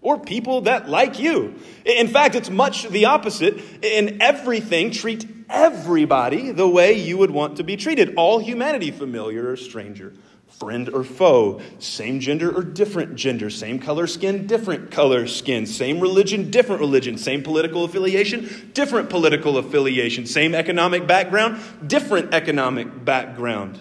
or 0.00 0.18
people 0.18 0.62
that 0.62 0.88
like 0.88 1.18
you. 1.18 1.54
In 1.84 2.08
fact, 2.08 2.34
it's 2.34 2.50
much 2.50 2.88
the 2.88 3.06
opposite. 3.06 3.60
In 3.82 4.22
everything, 4.22 4.90
treat 4.90 5.26
everybody 5.48 6.50
the 6.50 6.68
way 6.68 6.92
you 6.92 7.18
would 7.18 7.30
want 7.30 7.56
to 7.56 7.64
be 7.64 7.76
treated. 7.76 8.14
All 8.16 8.38
humanity, 8.38 8.90
familiar 8.90 9.50
or 9.50 9.56
stranger, 9.56 10.12
friend 10.58 10.88
or 10.88 11.04
foe, 11.04 11.60
same 11.78 12.20
gender 12.20 12.50
or 12.54 12.62
different 12.62 13.14
gender, 13.14 13.50
same 13.50 13.78
color 13.78 14.06
skin, 14.06 14.46
different 14.46 14.90
color 14.90 15.26
skin, 15.26 15.66
same 15.66 16.00
religion, 16.00 16.50
different 16.50 16.80
religion, 16.80 17.16
same 17.16 17.42
political 17.42 17.84
affiliation, 17.84 18.70
different 18.74 19.08
political 19.08 19.58
affiliation, 19.58 20.26
same 20.26 20.54
economic 20.54 21.06
background, 21.06 21.60
different 21.86 22.34
economic 22.34 23.04
background. 23.04 23.78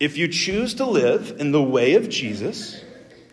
If 0.00 0.18
you 0.18 0.28
choose 0.28 0.74
to 0.74 0.84
live 0.84 1.36
in 1.38 1.52
the 1.52 1.62
way 1.62 1.94
of 1.94 2.08
Jesus, 2.08 2.82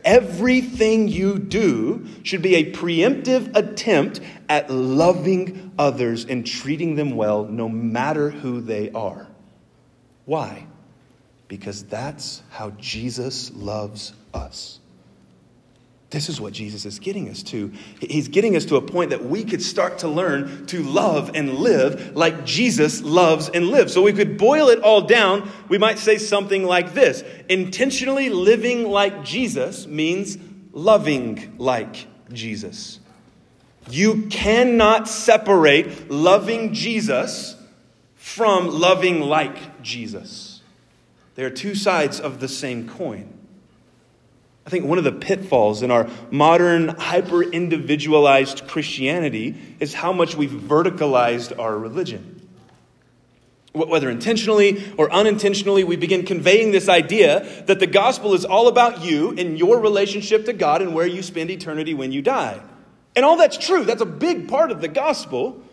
everything 0.04 1.08
you 1.08 1.40
do 1.40 2.08
should 2.24 2.42
be 2.42 2.56
a 2.56 2.72
preemptive 2.72 3.56
attempt 3.56 4.20
at 4.50 4.70
loving 4.70 5.72
others 5.78 6.26
and 6.26 6.46
treating 6.46 6.96
them 6.96 7.16
well 7.16 7.46
no 7.46 7.68
matter 7.70 8.30
who 8.30 8.62
they 8.62 8.92
are. 8.92 9.28
Why? 10.26 10.68
because 11.52 11.84
that's 11.84 12.42
how 12.50 12.70
Jesus 12.80 13.52
loves 13.54 14.14
us. 14.34 14.80
This 16.12 16.28
is 16.28 16.42
what 16.42 16.52
Jesus 16.52 16.86
is 16.86 17.00
getting 17.00 17.30
us 17.30 17.42
to. 17.44 17.72
He's 18.02 18.28
getting 18.28 18.58
us 18.58 18.66
to 18.66 18.76
a 18.76 18.82
point 18.82 19.12
that 19.12 19.24
we 19.24 19.46
could 19.46 19.62
start 19.62 20.00
to 20.00 20.10
learn 20.10 20.66
to 20.68 20.84
love 20.84 21.32
and 21.36 21.54
live 21.54 22.18
like 22.18 22.46
Jesus 22.46 23.02
loves 23.02 23.48
and 23.48 23.70
lives. 23.70 23.94
So 23.94 24.02
we 24.02 24.12
could 24.12 24.38
boil 24.38 24.68
it 24.68 24.80
all 24.80 25.02
down. 25.02 25.50
We 25.70 25.78
might 25.78 26.00
say 26.00 26.18
something 26.18 26.66
like 26.66 26.94
this 26.94 27.24
Intentionally 27.48 28.30
living 28.30 28.90
like 28.90 29.24
Jesus 29.24 29.88
means 29.88 30.38
loving 30.74 31.56
like 31.58 32.08
Jesus. 32.34 33.00
You 33.90 34.28
cannot 34.28 35.08
separate 35.08 36.12
loving 36.12 36.74
Jesus 36.74 37.56
from 38.16 38.68
loving 38.68 39.22
like 39.22 39.82
Jesus. 39.82 40.62
They 41.36 41.44
are 41.46 41.50
two 41.50 41.74
sides 41.74 42.20
of 42.20 42.42
the 42.42 42.50
same 42.50 42.88
coin. 42.88 43.41
I 44.66 44.70
think 44.70 44.86
one 44.86 44.98
of 44.98 45.04
the 45.04 45.12
pitfalls 45.12 45.82
in 45.82 45.90
our 45.90 46.08
modern, 46.30 46.90
hyper 46.90 47.42
individualized 47.44 48.68
Christianity 48.68 49.56
is 49.80 49.94
how 49.94 50.14
much 50.14 50.36
we've 50.36 50.52
verticalized 50.52 51.58
our 51.58 51.78
religion. 51.78 52.48
Whether 53.74 54.10
intentionally 54.10 54.94
or 54.98 55.12
unintentionally, 55.12 55.84
we 55.84 55.96
begin 55.96 56.26
conveying 56.26 56.72
this 56.72 56.90
idea 56.90 57.64
that 57.68 57.80
the 57.80 57.88
gospel 57.88 58.34
is 58.34 58.44
all 58.44 58.68
about 58.68 59.04
you 59.04 59.34
and 59.38 59.58
your 59.58 59.80
relationship 59.80 60.46
to 60.46 60.54
God 60.54 60.82
and 60.82 60.94
where 60.94 61.08
you 61.08 61.24
spend 61.24 61.50
eternity 61.50 61.94
when 61.94 62.12
you 62.12 62.22
die. 62.22 62.62
And 63.16 63.26
all 63.26 63.38
that's 63.38 63.58
true, 63.58 63.86
that's 63.86 64.02
a 64.02 64.06
big 64.06 64.48
part 64.48 64.72
of 64.72 64.82
the 64.82 64.88
gospel. 64.88 65.64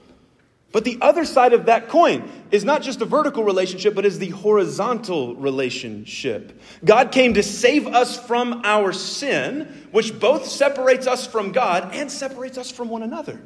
But 0.70 0.84
the 0.84 0.98
other 1.00 1.24
side 1.24 1.54
of 1.54 1.66
that 1.66 1.88
coin 1.88 2.30
is 2.50 2.62
not 2.62 2.82
just 2.82 3.00
a 3.00 3.06
vertical 3.06 3.42
relationship, 3.42 3.94
but 3.94 4.04
is 4.04 4.18
the 4.18 4.28
horizontal 4.30 5.34
relationship. 5.34 6.60
God 6.84 7.10
came 7.10 7.34
to 7.34 7.42
save 7.42 7.86
us 7.86 8.18
from 8.26 8.60
our 8.64 8.92
sin, 8.92 9.88
which 9.92 10.18
both 10.20 10.46
separates 10.46 11.06
us 11.06 11.26
from 11.26 11.52
God 11.52 11.94
and 11.94 12.10
separates 12.10 12.58
us 12.58 12.70
from 12.70 12.90
one 12.90 13.02
another. 13.02 13.40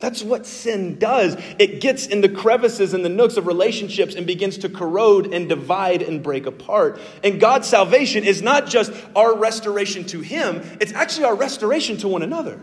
That's 0.00 0.22
what 0.22 0.46
sin 0.46 0.98
does. 0.98 1.36
It 1.58 1.80
gets 1.80 2.06
in 2.06 2.20
the 2.20 2.28
crevices 2.28 2.94
and 2.94 3.04
the 3.04 3.08
nooks 3.08 3.36
of 3.36 3.46
relationships 3.46 4.14
and 4.14 4.26
begins 4.26 4.58
to 4.58 4.68
corrode 4.68 5.32
and 5.32 5.48
divide 5.48 6.02
and 6.02 6.22
break 6.22 6.46
apart. 6.46 7.00
And 7.24 7.40
God's 7.40 7.66
salvation 7.66 8.22
is 8.22 8.40
not 8.40 8.66
just 8.66 8.92
our 9.16 9.36
restoration 9.36 10.04
to 10.06 10.20
Him, 10.20 10.62
it's 10.80 10.92
actually 10.92 11.24
our 11.24 11.34
restoration 11.34 11.96
to 11.98 12.08
one 12.08 12.22
another. 12.22 12.60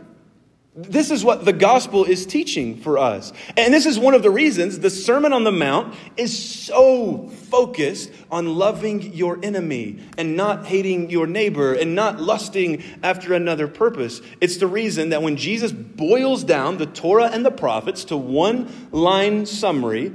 This 0.78 1.10
is 1.10 1.24
what 1.24 1.46
the 1.46 1.54
gospel 1.54 2.04
is 2.04 2.26
teaching 2.26 2.76
for 2.76 2.98
us. 2.98 3.32
And 3.56 3.74
this 3.74 3.86
is 3.86 3.98
one 3.98 4.14
of 4.14 4.24
the 4.24 4.30
reasons 4.30 4.80
the 4.80 4.90
Sermon 4.90 5.32
on 5.32 5.46
the 5.46 5.52
Mount 5.52 5.96
is 6.18 6.38
so 6.38 7.30
focused 7.30 8.12
on 8.30 8.58
loving 8.58 9.14
your 9.14 9.40
enemy 9.42 10.00
and 10.18 10.36
not 10.36 10.66
hating 10.66 11.10
your 11.10 11.28
neighbor 11.28 11.74
and 11.74 11.96
not 11.96 12.20
lusting 12.20 12.84
after 13.02 13.34
another 13.34 13.70
purpose. 13.70 14.22
It's 14.42 14.58
the 14.58 14.68
reason 14.68 15.10
that 15.10 15.22
when 15.22 15.38
Jesus 15.38 15.72
boils 15.72 16.44
down 16.44 16.78
the 16.78 16.88
Torah 16.88 17.30
and 17.32 17.46
the 17.46 17.52
prophets 17.52 18.04
to 18.06 18.18
one 18.18 18.70
line 18.92 19.46
summary, 19.46 20.12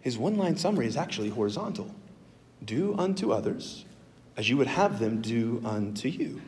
his 0.00 0.16
one 0.16 0.36
line 0.36 0.56
summary 0.56 0.86
is 0.86 0.96
actually 0.96 1.30
horizontal. 1.30 1.92
Do 2.64 2.94
unto 2.96 3.32
others 3.32 3.84
as 4.36 4.48
you 4.48 4.56
would 4.58 4.68
have 4.68 5.00
them 5.00 5.20
do 5.20 5.60
unto 5.64 6.08
you. 6.08 6.40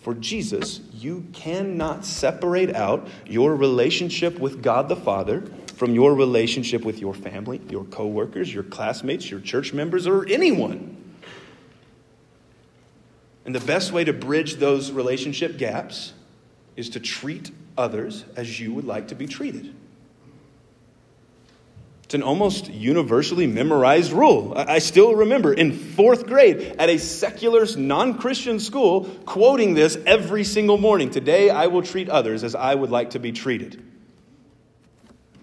For 0.00 0.14
Jesus, 0.14 0.80
you 0.94 1.26
cannot 1.32 2.06
separate 2.06 2.74
out 2.74 3.06
your 3.26 3.54
relationship 3.54 4.38
with 4.38 4.62
God 4.62 4.88
the 4.88 4.96
Father 4.96 5.42
from 5.76 5.94
your 5.94 6.14
relationship 6.14 6.84
with 6.84 7.00
your 7.00 7.14
family, 7.14 7.60
your 7.68 7.84
coworkers, 7.84 8.52
your 8.52 8.62
classmates, 8.62 9.30
your 9.30 9.40
church 9.40 9.72
members, 9.72 10.06
or 10.06 10.26
anyone. 10.26 10.96
And 13.44 13.54
the 13.54 13.60
best 13.60 13.92
way 13.92 14.04
to 14.04 14.12
bridge 14.12 14.56
those 14.56 14.90
relationship 14.90 15.58
gaps 15.58 16.12
is 16.76 16.88
to 16.90 17.00
treat 17.00 17.50
others 17.76 18.24
as 18.36 18.60
you 18.60 18.72
would 18.72 18.84
like 18.84 19.08
to 19.08 19.14
be 19.14 19.26
treated. 19.26 19.74
It's 22.10 22.16
an 22.16 22.24
almost 22.24 22.68
universally 22.68 23.46
memorized 23.46 24.10
rule. 24.10 24.52
I 24.56 24.80
still 24.80 25.14
remember 25.14 25.54
in 25.54 25.70
fourth 25.70 26.26
grade 26.26 26.74
at 26.76 26.88
a 26.88 26.98
secular, 26.98 27.64
non 27.76 28.18
Christian 28.18 28.58
school 28.58 29.04
quoting 29.26 29.74
this 29.74 29.96
every 30.06 30.42
single 30.42 30.76
morning. 30.76 31.10
Today 31.10 31.50
I 31.50 31.68
will 31.68 31.82
treat 31.82 32.08
others 32.08 32.42
as 32.42 32.56
I 32.56 32.74
would 32.74 32.90
like 32.90 33.10
to 33.10 33.20
be 33.20 33.30
treated. 33.30 33.80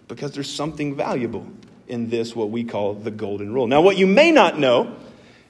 Because 0.10 0.34
there's 0.34 0.54
something 0.54 0.94
valuable 0.94 1.48
in 1.88 2.10
this, 2.10 2.36
what 2.36 2.50
we 2.50 2.66
call 2.66 2.96
the 2.96 3.12
golden 3.12 3.54
rule. 3.54 3.68
Now, 3.68 3.80
what 3.80 3.96
you 3.96 4.06
may 4.06 4.34
not 4.34 4.60
know 4.60 4.94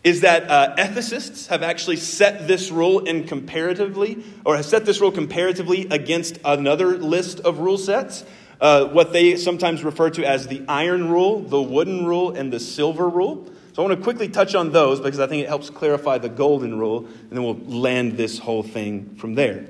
is 0.04 0.22
that 0.22 0.48
uh, 0.48 0.76
ethicists 0.78 1.48
have 1.48 1.64
actually 1.64 1.98
set 1.98 2.48
this 2.48 2.70
rule 2.70 3.00
in 3.00 3.26
comparatively, 3.26 4.24
or 4.46 4.56
have 4.56 4.68
set 4.68 4.86
this 4.86 5.02
rule 5.02 5.12
comparatively 5.12 5.88
against 5.90 6.38
another 6.46 6.96
list 6.96 7.40
of 7.40 7.58
rule 7.58 7.80
sets. 7.80 8.24
Uh, 8.60 8.86
what 8.86 9.14
they 9.14 9.36
sometimes 9.36 9.84
refer 9.84 10.10
to 10.10 10.26
as 10.26 10.48
the 10.48 10.64
iron 10.68 11.10
rule, 11.10 11.42
the 11.42 11.62
wooden 11.62 12.06
rule, 12.06 12.32
and 12.32 12.52
the 12.52 12.60
silver 12.60 13.08
rule. 13.08 13.46
So 13.74 13.84
I 13.84 13.88
want 13.88 14.00
to 14.00 14.04
quickly 14.04 14.28
touch 14.28 14.56
on 14.56 14.72
those 14.72 15.00
because 15.00 15.20
I 15.20 15.28
think 15.28 15.44
it 15.44 15.48
helps 15.48 15.70
clarify 15.70 16.18
the 16.18 16.30
golden 16.30 16.80
rule, 16.80 17.06
and 17.06 17.32
then 17.32 17.44
we'll 17.44 17.60
land 17.60 18.18
this 18.18 18.40
whole 18.40 18.64
thing 18.64 19.16
from 19.18 19.36
there. 19.36 19.68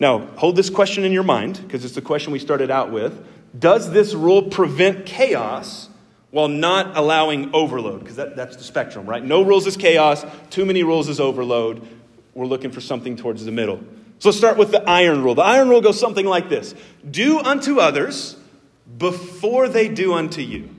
Now, 0.00 0.26
hold 0.36 0.56
this 0.56 0.68
question 0.68 1.04
in 1.04 1.12
your 1.12 1.22
mind 1.22 1.60
because 1.62 1.84
it's 1.84 1.94
the 1.94 2.02
question 2.02 2.32
we 2.32 2.40
started 2.40 2.70
out 2.70 2.90
with. 2.90 3.24
Does 3.58 3.92
this 3.92 4.14
rule 4.14 4.42
prevent 4.42 5.06
chaos 5.06 5.88
while 6.32 6.48
not 6.48 6.96
allowing 6.96 7.54
overload? 7.54 8.00
Because 8.00 8.16
that, 8.16 8.36
that's 8.36 8.56
the 8.56 8.64
spectrum, 8.64 9.06
right? 9.06 9.24
No 9.24 9.42
rules 9.42 9.66
is 9.66 9.76
chaos, 9.76 10.26
too 10.50 10.66
many 10.66 10.82
rules 10.82 11.08
is 11.08 11.20
overload. 11.20 11.86
We're 12.34 12.46
looking 12.46 12.72
for 12.72 12.80
something 12.80 13.16
towards 13.16 13.44
the 13.44 13.52
middle. 13.52 13.80
So 14.18 14.30
let's 14.30 14.38
start 14.38 14.56
with 14.56 14.70
the 14.70 14.88
iron 14.88 15.22
rule. 15.22 15.34
The 15.34 15.42
iron 15.42 15.68
rule 15.68 15.80
goes 15.80 16.00
something 16.00 16.26
like 16.26 16.48
this 16.48 16.74
Do 17.08 17.38
unto 17.40 17.80
others 17.80 18.36
before 18.98 19.68
they 19.68 19.88
do 19.88 20.14
unto 20.14 20.40
you. 20.40 20.70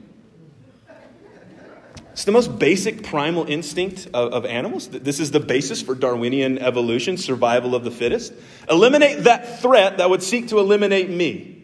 It's 2.18 2.26
the 2.26 2.32
most 2.32 2.58
basic 2.58 3.04
primal 3.04 3.46
instinct 3.48 4.08
of, 4.12 4.34
of, 4.34 4.46
animals. 4.46 4.88
This 4.88 5.20
is 5.20 5.30
the 5.30 5.40
basis 5.40 5.84
for 5.84 5.94
Darwinian 5.94 6.58
evolution, 6.58 7.16
survival 7.16 7.76
of 7.76 7.84
the 7.84 7.92
fittest. 7.92 8.34
Eliminate 8.68 9.26
that 9.26 9.62
threat 9.62 9.98
that 9.98 10.10
would 10.10 10.24
seek 10.24 10.48
to 10.48 10.58
eliminate 10.58 11.12
me. 11.12 11.62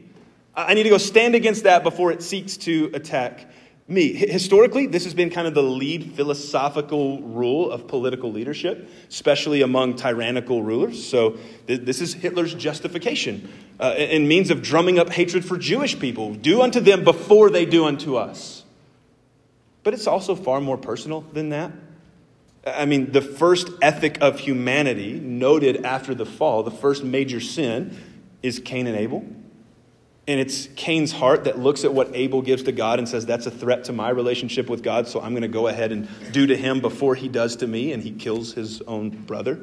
I 0.56 0.76
need 0.76 0.84
to 0.84 0.90
go 0.90 1.00
stand 1.00 1.34
against 1.34 1.64
that 1.64 1.82
before 1.82 2.12
it 2.12 2.22
seeks 2.22 2.58
to 2.58 2.92
attack 2.94 3.50
me. 3.88 4.14
Historically, 4.14 4.88
this 4.88 5.04
has 5.04 5.14
been 5.14 5.30
kind 5.30 5.48
of 5.48 5.54
the 5.54 5.64
lead 5.64 6.14
philosophical 6.14 7.22
rule 7.22 7.70
of 7.70 7.88
political 7.88 8.32
leadership, 8.32 8.90
especially 9.10 9.62
among 9.62 9.96
tyrannical 9.96 10.64
rulers. 10.64 11.06
So, 11.06 11.38
this 11.66 12.02
is 12.02 12.14
Hitler's 12.14 12.54
justification 12.54 13.50
uh, 13.80 13.94
and 13.98 14.28
means 14.28 14.50
of 14.50 14.62
drumming 14.62 15.00
up 15.00 15.10
hatred 15.10 15.44
for 15.44 15.58
Jewish 15.58 16.00
people. 16.00 16.34
Do 16.34 16.62
unto 16.62 16.80
them 16.80 17.04
before 17.04 17.50
they 17.50 17.66
do 17.66 17.86
unto 17.86 18.16
us. 18.16 18.64
But 19.84 19.94
it's 19.94 20.08
also 20.08 20.36
far 20.36 20.62
more 20.62 20.78
personal 20.78 21.22
than 21.22 21.50
that. 21.50 21.72
I 22.66 22.86
mean, 22.86 23.12
the 23.12 23.22
first 23.22 23.68
ethic 23.82 24.20
of 24.22 24.40
humanity 24.40 25.14
noted 25.20 25.86
after 25.86 26.16
the 26.16 26.26
fall, 26.26 26.64
the 26.64 26.72
first 26.72 27.04
major 27.04 27.42
sin, 27.42 27.98
is 28.42 28.60
Cain 28.60 28.88
and 28.88 28.96
Abel. 28.96 29.26
And 30.26 30.40
it's 30.40 30.68
Cain's 30.76 31.12
heart 31.12 31.44
that 31.44 31.60
looks 31.60 31.84
at 31.84 31.94
what 31.94 32.16
Abel 32.16 32.42
gives 32.42 32.64
to 32.64 32.72
God 32.72 32.98
and 32.98 33.10
says, 33.10 33.26
That's 33.26 33.46
a 33.46 33.52
threat 33.52 33.86
to 33.86 33.94
my 33.94 34.10
relationship 34.10 34.70
with 34.70 34.82
God, 34.82 35.08
so 35.08 35.20
I'm 35.20 35.32
going 35.32 35.42
to 35.42 35.50
go 35.50 35.68
ahead 35.68 35.92
and 35.92 36.08
do 36.32 36.48
to 36.48 36.56
him 36.56 36.80
before 36.80 37.16
he 37.16 37.28
does 37.28 37.58
to 37.58 37.68
me, 37.68 37.92
and 37.92 38.02
he 38.02 38.12
kills 38.12 38.54
his 38.54 38.82
own 38.84 39.10
brother. 39.10 39.60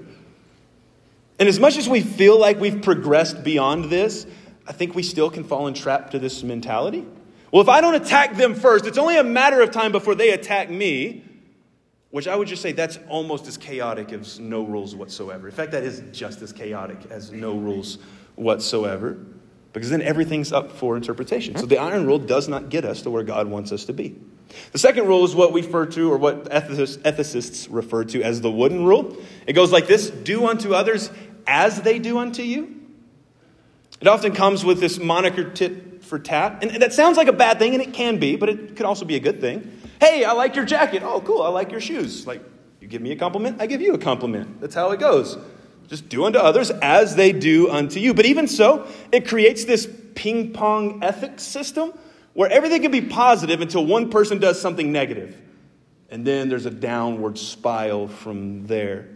And 1.38 1.48
as 1.48 1.58
much 1.58 1.78
as 1.78 1.88
we 1.88 2.02
feel 2.02 2.38
like 2.38 2.60
we've 2.60 2.82
progressed 2.82 3.42
beyond 3.42 3.86
this, 3.86 4.26
I 4.66 4.72
think 4.72 4.94
we 4.94 5.02
still 5.02 5.30
can 5.30 5.44
fall 5.44 5.66
entrapped 5.66 6.12
to 6.12 6.18
this 6.18 6.42
mentality. 6.42 7.06
Well, 7.50 7.62
if 7.62 7.68
I 7.70 7.80
don't 7.80 7.94
attack 7.94 8.36
them 8.36 8.54
first, 8.54 8.86
it's 8.86 8.98
only 8.98 9.16
a 9.16 9.24
matter 9.24 9.62
of 9.62 9.70
time 9.70 9.90
before 9.90 10.14
they 10.14 10.30
attack 10.30 10.68
me, 10.68 11.24
which 12.10 12.28
I 12.28 12.36
would 12.36 12.46
just 12.46 12.60
say 12.60 12.72
that's 12.72 12.98
almost 13.08 13.46
as 13.46 13.56
chaotic 13.56 14.12
as 14.12 14.38
no 14.38 14.62
rules 14.62 14.94
whatsoever. 14.94 15.48
In 15.48 15.54
fact, 15.54 15.72
that 15.72 15.82
is 15.82 16.02
just 16.12 16.42
as 16.42 16.52
chaotic 16.52 16.98
as 17.08 17.32
no 17.32 17.56
rules 17.56 17.98
whatsoever, 18.36 19.18
because 19.72 19.90
then 19.90 20.02
everything's 20.02 20.52
up 20.52 20.72
for 20.72 20.96
interpretation. 20.96 21.56
So 21.56 21.66
the 21.66 21.78
iron 21.78 22.06
rule 22.06 22.18
does 22.18 22.48
not 22.48 22.70
get 22.70 22.84
us 22.84 23.02
to 23.02 23.10
where 23.10 23.22
God 23.22 23.48
wants 23.48 23.72
us 23.72 23.84
to 23.86 23.92
be. 23.92 24.16
The 24.72 24.78
second 24.78 25.06
rule 25.06 25.24
is 25.24 25.34
what 25.34 25.52
we 25.52 25.62
refer 25.62 25.86
to, 25.86 26.12
or 26.12 26.18
what 26.18 26.44
ethicists 26.50 27.68
refer 27.70 28.04
to 28.04 28.22
as 28.22 28.40
the 28.40 28.50
wooden 28.50 28.84
rule. 28.84 29.16
It 29.46 29.52
goes 29.52 29.70
like 29.70 29.86
this 29.86 30.10
Do 30.10 30.48
unto 30.48 30.74
others 30.74 31.10
as 31.46 31.82
they 31.82 31.98
do 31.98 32.18
unto 32.18 32.42
you. 32.42 32.76
It 34.00 34.08
often 34.08 34.32
comes 34.32 34.64
with 34.64 34.80
this 34.80 34.98
moniker 34.98 35.50
tit 35.50 36.02
for 36.02 36.18
tat. 36.18 36.64
And 36.64 36.82
that 36.82 36.92
sounds 36.92 37.16
like 37.16 37.28
a 37.28 37.32
bad 37.32 37.58
thing, 37.58 37.74
and 37.74 37.82
it 37.82 37.92
can 37.92 38.18
be, 38.18 38.36
but 38.36 38.48
it 38.48 38.76
could 38.76 38.86
also 38.86 39.04
be 39.04 39.16
a 39.16 39.20
good 39.20 39.40
thing. 39.40 39.78
Hey, 40.00 40.24
I 40.24 40.32
like 40.32 40.56
your 40.56 40.64
jacket. 40.64 41.02
Oh, 41.04 41.20
cool. 41.20 41.42
I 41.42 41.48
like 41.48 41.70
your 41.70 41.80
shoes. 41.80 42.26
Like, 42.26 42.42
you 42.80 42.88
give 42.88 43.02
me 43.02 43.12
a 43.12 43.16
compliment, 43.16 43.60
I 43.60 43.66
give 43.66 43.82
you 43.82 43.92
a 43.92 43.98
compliment. 43.98 44.60
That's 44.60 44.74
how 44.74 44.90
it 44.90 45.00
goes. 45.00 45.36
Just 45.90 46.08
do 46.08 46.24
unto 46.24 46.38
others 46.38 46.70
as 46.70 47.16
they 47.16 47.32
do 47.32 47.68
unto 47.68 47.98
you. 47.98 48.14
But 48.14 48.24
even 48.24 48.46
so, 48.46 48.86
it 49.10 49.26
creates 49.26 49.64
this 49.64 49.88
ping 50.14 50.52
pong 50.52 51.02
ethics 51.02 51.42
system 51.42 51.92
where 52.32 52.48
everything 52.48 52.80
can 52.80 52.92
be 52.92 53.00
positive 53.00 53.60
until 53.60 53.84
one 53.84 54.08
person 54.08 54.38
does 54.38 54.60
something 54.60 54.92
negative. 54.92 55.36
And 56.08 56.24
then 56.24 56.48
there's 56.48 56.64
a 56.64 56.70
downward 56.70 57.38
spiral 57.38 58.06
from 58.06 58.68
there. 58.68 59.08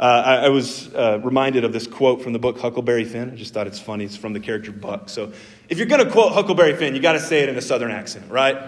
Uh, 0.00 0.22
I, 0.26 0.36
I, 0.46 0.48
was 0.48 0.92
uh, 0.94 1.20
reminded 1.22 1.64
of 1.64 1.72
this 1.72 1.86
quote 1.86 2.22
from 2.22 2.32
the 2.32 2.38
book 2.40 2.58
Huckleberry 2.58 3.04
Finn. 3.04 3.30
I 3.30 3.36
just 3.36 3.54
thought 3.54 3.68
it's 3.68 3.78
funny. 3.78 4.04
It's 4.04 4.16
from 4.16 4.32
the 4.32 4.40
character 4.40 4.72
Buck. 4.72 5.08
So 5.08 5.32
if 5.68 5.78
you're 5.78 5.86
going 5.86 6.04
to 6.04 6.10
quote 6.10 6.32
Huckleberry 6.32 6.74
Finn, 6.74 6.94
you 6.94 7.00
got 7.00 7.12
to 7.12 7.20
say 7.20 7.44
it 7.44 7.48
in 7.48 7.56
a 7.56 7.62
southern 7.62 7.92
accent, 7.92 8.30
right? 8.30 8.58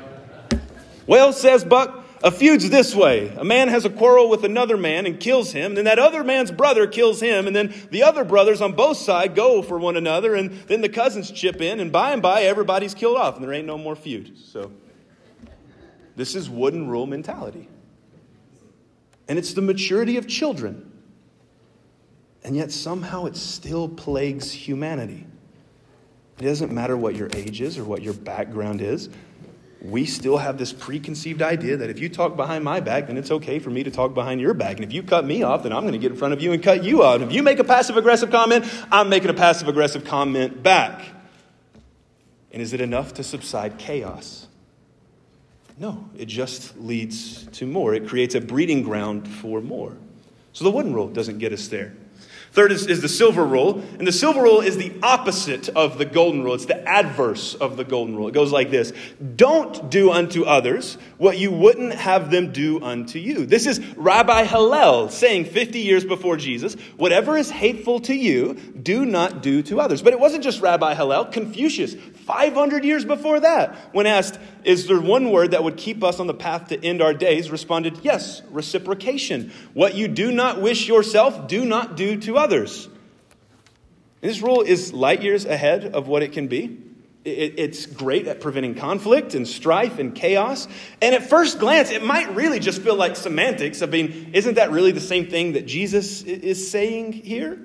Well, 1.07 1.33
says 1.33 1.65
Buck, 1.65 2.05
a 2.23 2.31
feud's 2.31 2.69
this 2.71 2.95
way. 2.95 3.29
A 3.37 3.45
man 3.45 3.69
has 3.69 3.85
a 3.85 3.91
quarrel 3.91 4.29
with 4.29 4.45
another 4.45 4.77
man 4.77 5.07
and 5.07 5.21
kills 5.21 5.53
him. 5.53 5.75
Then 5.75 5.85
that 5.85 5.99
other 5.99 6.25
man's 6.25 6.51
brother 6.51 6.87
kills 6.87 7.21
him. 7.21 7.47
And 7.47 7.55
then 7.55 7.75
the 7.91 8.03
other 8.03 8.25
brothers 8.25 8.61
on 8.61 8.73
both 8.73 8.97
sides 8.97 9.35
go 9.35 9.63
for 9.63 9.79
one 9.79 9.97
another. 9.97 10.35
And 10.35 10.53
then 10.69 10.81
the 10.81 10.89
cousins 10.89 11.31
chip 11.31 11.61
in. 11.61 11.81
And 11.81 11.93
by 11.93 12.13
and 12.13 12.21
by, 12.23 12.43
everybody's 12.43 12.95
killed 12.95 13.17
off. 13.17 13.37
And 13.37 13.45
there 13.45 13.53
ain't 13.53 13.67
no 13.67 13.79
more 13.79 13.97
feud. 13.97 14.39
So 14.39 14.73
this 16.17 16.35
is 16.35 16.51
wooden 16.51 16.89
rule 16.89 17.07
mentality. 17.07 17.69
And 19.29 19.39
it's 19.39 19.53
the 19.53 19.63
maturity 19.63 20.17
of 20.17 20.27
children 20.27 20.89
and 22.45 22.57
yet 22.57 22.73
somehow 22.73 23.27
it 23.27 23.37
still 23.37 23.89
plagues 23.89 24.51
humanity. 24.51 25.27
It 26.39 26.45
doesn't 26.45 26.73
matter 26.73 26.97
what 26.97 27.17
your 27.17 27.29
age 27.35 27.61
is 27.61 27.79
or 27.79 27.85
what 27.85 28.03
your 28.03 28.15
background 28.15 28.81
is. 28.81 29.09
We 29.81 30.07
still 30.07 30.39
have 30.39 30.59
this 30.59 30.73
preconceived 30.73 31.41
idea 31.41 31.77
that 31.77 31.89
if 31.89 32.01
you 32.01 32.09
talk 32.09 32.37
behind 32.37 32.65
my 32.65 32.81
back, 32.81 33.07
then 33.07 33.17
it's 33.17 33.31
okay 33.31 33.61
for 33.61 33.71
me 33.71 33.85
to 33.85 33.91
talk 33.91 34.13
behind 34.13 34.41
your 34.41 34.53
back. 34.53 34.77
And 34.77 34.85
if 34.85 34.93
you 34.93 35.05
cut 35.05 35.25
me 35.25 35.45
off, 35.45 35.63
then 35.63 35.73
I'm 35.73 35.83
going 35.83 35.93
to 35.93 35.99
get 35.99 36.11
in 36.11 36.19
front 36.19 36.35
of 36.35 36.43
you 36.43 36.53
and 36.53 36.61
cut 36.61 36.83
you 36.83 37.05
off. 37.05 37.17
And 37.17 37.25
if 37.25 37.33
you 37.33 37.45
make 37.45 37.61
a 37.61 37.65
passive 37.65 37.97
aggressive 37.97 38.31
comment, 38.31 38.65
I'm 38.91 39.09
making 39.09 39.31
a 39.31 39.35
passive 39.35 39.69
aggressive 39.69 40.05
comment 40.05 40.63
back. 40.63 41.03
And 42.51 42.61
is 42.61 42.73
it 42.73 42.81
enough 42.81 43.15
to 43.15 43.23
subside 43.23 43.79
chaos? 43.79 44.49
No, 45.79 46.09
it 46.17 46.27
just 46.27 46.77
leads 46.77 47.47
to 47.53 47.67
more. 47.67 47.95
It 47.95 48.09
creates 48.09 48.35
a 48.35 48.41
breeding 48.41 48.83
ground 48.83 49.29
for 49.29 49.61
more. 49.61 49.97
So 50.53 50.65
the 50.65 50.73
wooden 50.73 50.93
rule 50.93 51.07
doesn't 51.07 51.39
get 51.39 51.53
us 51.53 51.69
there. 51.69 51.95
Third 52.53 52.73
is, 52.73 52.87
is, 52.87 53.03
the 53.03 53.09
silver 53.09 53.45
rule. 53.45 53.83
And 53.99 54.07
the 54.07 54.13
silver 54.13 54.43
rule 54.43 54.61
is 54.61 54.77
the 54.77 54.93
opposite 55.03 55.69
of 55.71 55.99
the 55.99 56.05
golden 56.05 56.43
rule. 56.43 56.55
It's 56.55 56.67
the 56.67 56.87
adverse 56.89 57.55
of 57.55 57.77
the 57.77 57.85
golden 57.85 58.17
rule. 58.17 58.29
It 58.29 58.35
goes 58.35 58.53
like 58.53 58.71
this 58.71 58.93
Don't 59.37 59.91
do 59.91 60.11
unto 60.11 60.45
others 60.45 60.99
what 61.19 61.39
you 61.39 61.51
wouldn't 61.51 61.95
have 61.95 62.31
them 62.31 62.53
do 62.53 62.83
unto 62.83 63.19
you. 63.19 63.47
This 63.47 63.67
is 63.67 63.81
Rabbi 63.97 64.45
Hillel 64.45 65.09
saying 65.11 65.47
50 65.47 65.81
years 65.81 66.05
before 66.05 66.37
Jesus, 66.37 66.75
Whatever 66.97 67.37
is 67.37 67.51
hateful 67.51 68.01
to 68.01 68.15
you, 68.15 68.55
do 68.55 69.05
not 69.05 69.43
do 69.43 69.63
to 69.65 69.81
others. 69.81 70.03
But 70.03 70.13
it 70.13 70.21
wasn't 70.21 70.45
just 70.45 70.61
Rabbi 70.61 70.95
Hillel. 70.95 71.27
Confucius, 71.27 71.95
500 71.95 72.85
years 72.85 73.05
before 73.05 73.41
that, 73.41 73.75
when 73.93 74.07
asked, 74.07 74.39
Is 74.65 74.87
there 74.87 75.01
one 75.01 75.31
word 75.31 75.53
that 75.53 75.65
would 75.65 75.77
keep 75.77 76.03
us 76.03 76.21
on 76.21 76.27
the 76.27 76.35
path 76.35 76.69
to 76.69 76.85
end 76.85 77.01
our 77.03 77.15
days? 77.15 77.51
responded, 77.51 77.99
Yes, 78.03 78.43
reciprocation. 78.51 79.53
What 79.75 79.95
you 79.95 80.09
do 80.09 80.33
not 80.33 80.61
wish 80.61 80.89
yourself, 80.89 81.49
do 81.49 81.65
not 81.65 81.97
do 81.97 82.17
to 82.23 82.37
others. 82.37 82.89
this 84.21 84.41
rule 84.41 84.63
is 84.63 84.93
light 84.93 85.23
years 85.23 85.45
ahead 85.45 85.85
of 85.85 86.09
what 86.09 86.23
it 86.23 86.33
can 86.33 86.49
be. 86.49 86.79
it's 87.25 87.85
great 87.85 88.27
at 88.27 88.41
preventing 88.41 88.75
conflict 88.75 89.35
and 89.35 89.47
strife 89.47 89.99
and 89.99 90.15
chaos. 90.15 90.67
And 91.03 91.15
at 91.15 91.29
first 91.29 91.59
glance, 91.59 91.91
it 91.91 92.03
might 92.03 92.35
really 92.35 92.59
just 92.59 92.81
feel 92.81 92.97
like 92.97 93.17
semantics. 93.17 93.83
I 93.83 93.87
mean, 93.87 94.31
isn't 94.33 94.55
that 94.55 94.71
really 94.71 94.93
the 94.93 95.01
same 95.01 95.27
thing 95.29 95.53
that 95.53 95.67
Jesus 95.67 96.23
is 96.23 96.71
saying 96.71 97.13
here? 97.13 97.59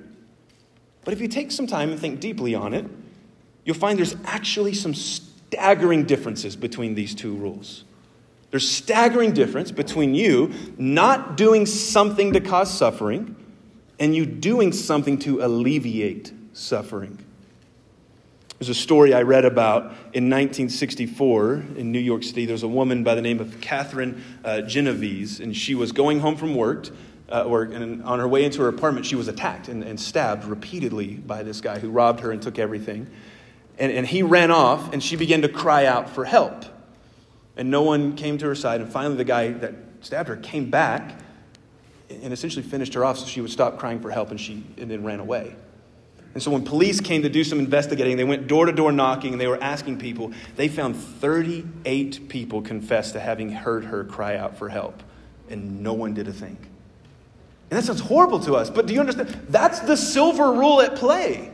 But 1.05 1.13
if 1.13 1.21
you 1.21 1.27
take 1.27 1.51
some 1.51 1.67
time 1.67 1.91
and 1.91 1.99
think 1.99 2.19
deeply 2.19 2.55
on 2.55 2.73
it, 2.73 2.85
you'll 3.65 3.75
find 3.75 3.97
there's 3.97 4.15
actually 4.25 4.73
some 4.73 4.93
staggering 5.53 6.03
differences 6.05 6.55
between 6.55 6.95
these 6.95 7.13
two 7.13 7.35
rules. 7.35 7.83
There's 8.49 8.67
staggering 8.67 9.33
difference 9.33 9.71
between 9.71 10.15
you 10.15 10.51
not 10.79 11.37
doing 11.37 11.67
something 11.67 12.33
to 12.33 12.41
cause 12.41 12.75
suffering 12.75 13.35
and 13.99 14.15
you 14.15 14.25
doing 14.25 14.71
something 14.71 15.19
to 15.19 15.43
alleviate 15.43 16.33
suffering. 16.53 17.23
There's 18.57 18.69
a 18.69 18.73
story 18.73 19.13
I 19.13 19.21
read 19.21 19.45
about 19.45 19.83
in 20.13 20.29
1964 20.29 21.53
in 21.77 21.91
New 21.91 21.99
York 21.99 22.23
City. 22.23 22.45
There's 22.45 22.63
a 22.63 22.67
woman 22.67 23.03
by 23.03 23.13
the 23.13 23.21
name 23.21 23.39
of 23.39 23.61
Catherine 23.61 24.23
uh, 24.43 24.61
Genovese, 24.61 25.39
and 25.39 25.55
she 25.55 25.75
was 25.75 25.91
going 25.91 26.19
home 26.19 26.35
from 26.35 26.55
work. 26.55 26.89
Uh, 27.29 27.47
and 27.71 28.03
on 28.03 28.19
her 28.19 28.27
way 28.27 28.43
into 28.43 28.61
her 28.61 28.69
apartment, 28.69 29.05
she 29.05 29.15
was 29.15 29.27
attacked 29.27 29.67
and, 29.67 29.83
and 29.83 29.99
stabbed 29.99 30.45
repeatedly 30.45 31.15
by 31.15 31.43
this 31.43 31.61
guy 31.61 31.77
who 31.77 31.89
robbed 31.89 32.21
her 32.21 32.31
and 32.31 32.41
took 32.41 32.57
everything. 32.57 33.07
And, 33.77 33.91
and 33.91 34.05
he 34.05 34.23
ran 34.23 34.51
off, 34.51 34.93
and 34.93 35.03
she 35.03 35.15
began 35.15 35.41
to 35.41 35.49
cry 35.49 35.85
out 35.85 36.09
for 36.09 36.25
help. 36.25 36.65
And 37.57 37.69
no 37.71 37.81
one 37.81 38.15
came 38.15 38.37
to 38.39 38.45
her 38.45 38.55
side. 38.55 38.81
And 38.81 38.91
finally, 38.91 39.15
the 39.15 39.23
guy 39.23 39.51
that 39.51 39.73
stabbed 40.01 40.29
her 40.29 40.35
came 40.35 40.69
back 40.69 41.19
and 42.09 42.33
essentially 42.33 42.63
finished 42.63 42.93
her 42.93 43.03
off 43.03 43.17
so 43.17 43.25
she 43.25 43.41
would 43.41 43.51
stop 43.51 43.79
crying 43.79 43.99
for 43.99 44.11
help 44.11 44.31
and, 44.31 44.39
she, 44.39 44.63
and 44.77 44.89
then 44.89 45.03
ran 45.03 45.19
away. 45.19 45.55
And 46.33 46.41
so 46.41 46.49
when 46.49 46.63
police 46.63 46.99
came 46.99 47.21
to 47.21 47.29
do 47.29 47.43
some 47.43 47.59
investigating, 47.59 48.17
they 48.17 48.23
went 48.23 48.47
door 48.47 48.65
to 48.65 48.71
door 48.71 48.91
knocking 48.91 49.33
and 49.33 49.41
they 49.41 49.47
were 49.47 49.61
asking 49.61 49.99
people. 49.99 50.31
They 50.55 50.67
found 50.67 50.95
38 50.95 52.27
people 52.27 52.61
confess 52.61 53.11
to 53.11 53.19
having 53.19 53.51
heard 53.51 53.85
her 53.85 54.03
cry 54.03 54.35
out 54.35 54.57
for 54.57 54.69
help, 54.69 55.03
and 55.49 55.83
no 55.83 55.93
one 55.93 56.13
did 56.13 56.27
a 56.27 56.33
thing. 56.33 56.57
And 57.69 57.77
that 57.77 57.83
sounds 57.83 57.99
horrible 57.99 58.39
to 58.41 58.55
us, 58.55 58.69
but 58.69 58.87
do 58.87 58.93
you 58.93 58.99
understand? 58.99 59.29
That's 59.49 59.79
the 59.81 59.95
silver 59.95 60.51
rule 60.51 60.81
at 60.81 60.95
play. 60.95 61.51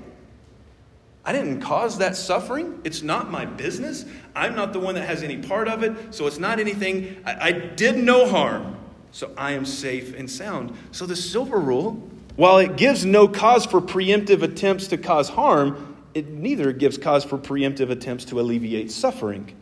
I 1.26 1.34
didn't 1.34 1.62
cause 1.62 1.98
that 1.98 2.16
suffering. 2.16 2.80
It's 2.84 3.02
not 3.02 3.30
my 3.30 3.46
business. 3.46 4.06
I'm 4.36 4.56
not 4.56 4.74
the 4.74 4.80
one 4.80 4.96
that 4.96 5.06
has 5.06 5.22
any 5.22 5.38
part 5.38 5.68
of 5.68 5.84
it, 5.84 6.14
so 6.14 6.28
it's 6.28 6.40
not 6.40 6.60
anything. 6.60 7.22
I, 7.26 7.48
I 7.48 7.52
did 7.52 7.98
no 7.98 8.28
harm, 8.28 8.78
so 9.12 9.32
I 9.38 9.52
am 9.52 9.66
safe 9.66 10.16
and 10.16 10.30
sound. 10.30 10.76
So 10.92 11.06
the 11.06 11.16
silver 11.16 11.60
rule 11.60 12.10
while 12.40 12.60
it 12.60 12.78
gives 12.78 13.06
no 13.06 13.28
cause 13.28 13.66
for 13.66 13.82
preemptive 13.82 14.44
attempts 14.44 14.88
to 14.88 14.98
cause 14.98 15.28
harm, 15.28 15.98
it 16.14 16.30
neither 16.30 16.72
gives 16.72 16.98
cause 16.98 17.26
for 17.26 17.38
preemptive 17.38 17.90
attempts 17.90 18.24
to 18.26 18.40
alleviate 18.40 18.92
suffering. 18.92 19.54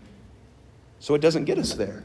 So 0.99 1.15
it 1.15 1.21
doesn't 1.21 1.45
get 1.45 1.57
us 1.57 1.73
there. 1.73 2.03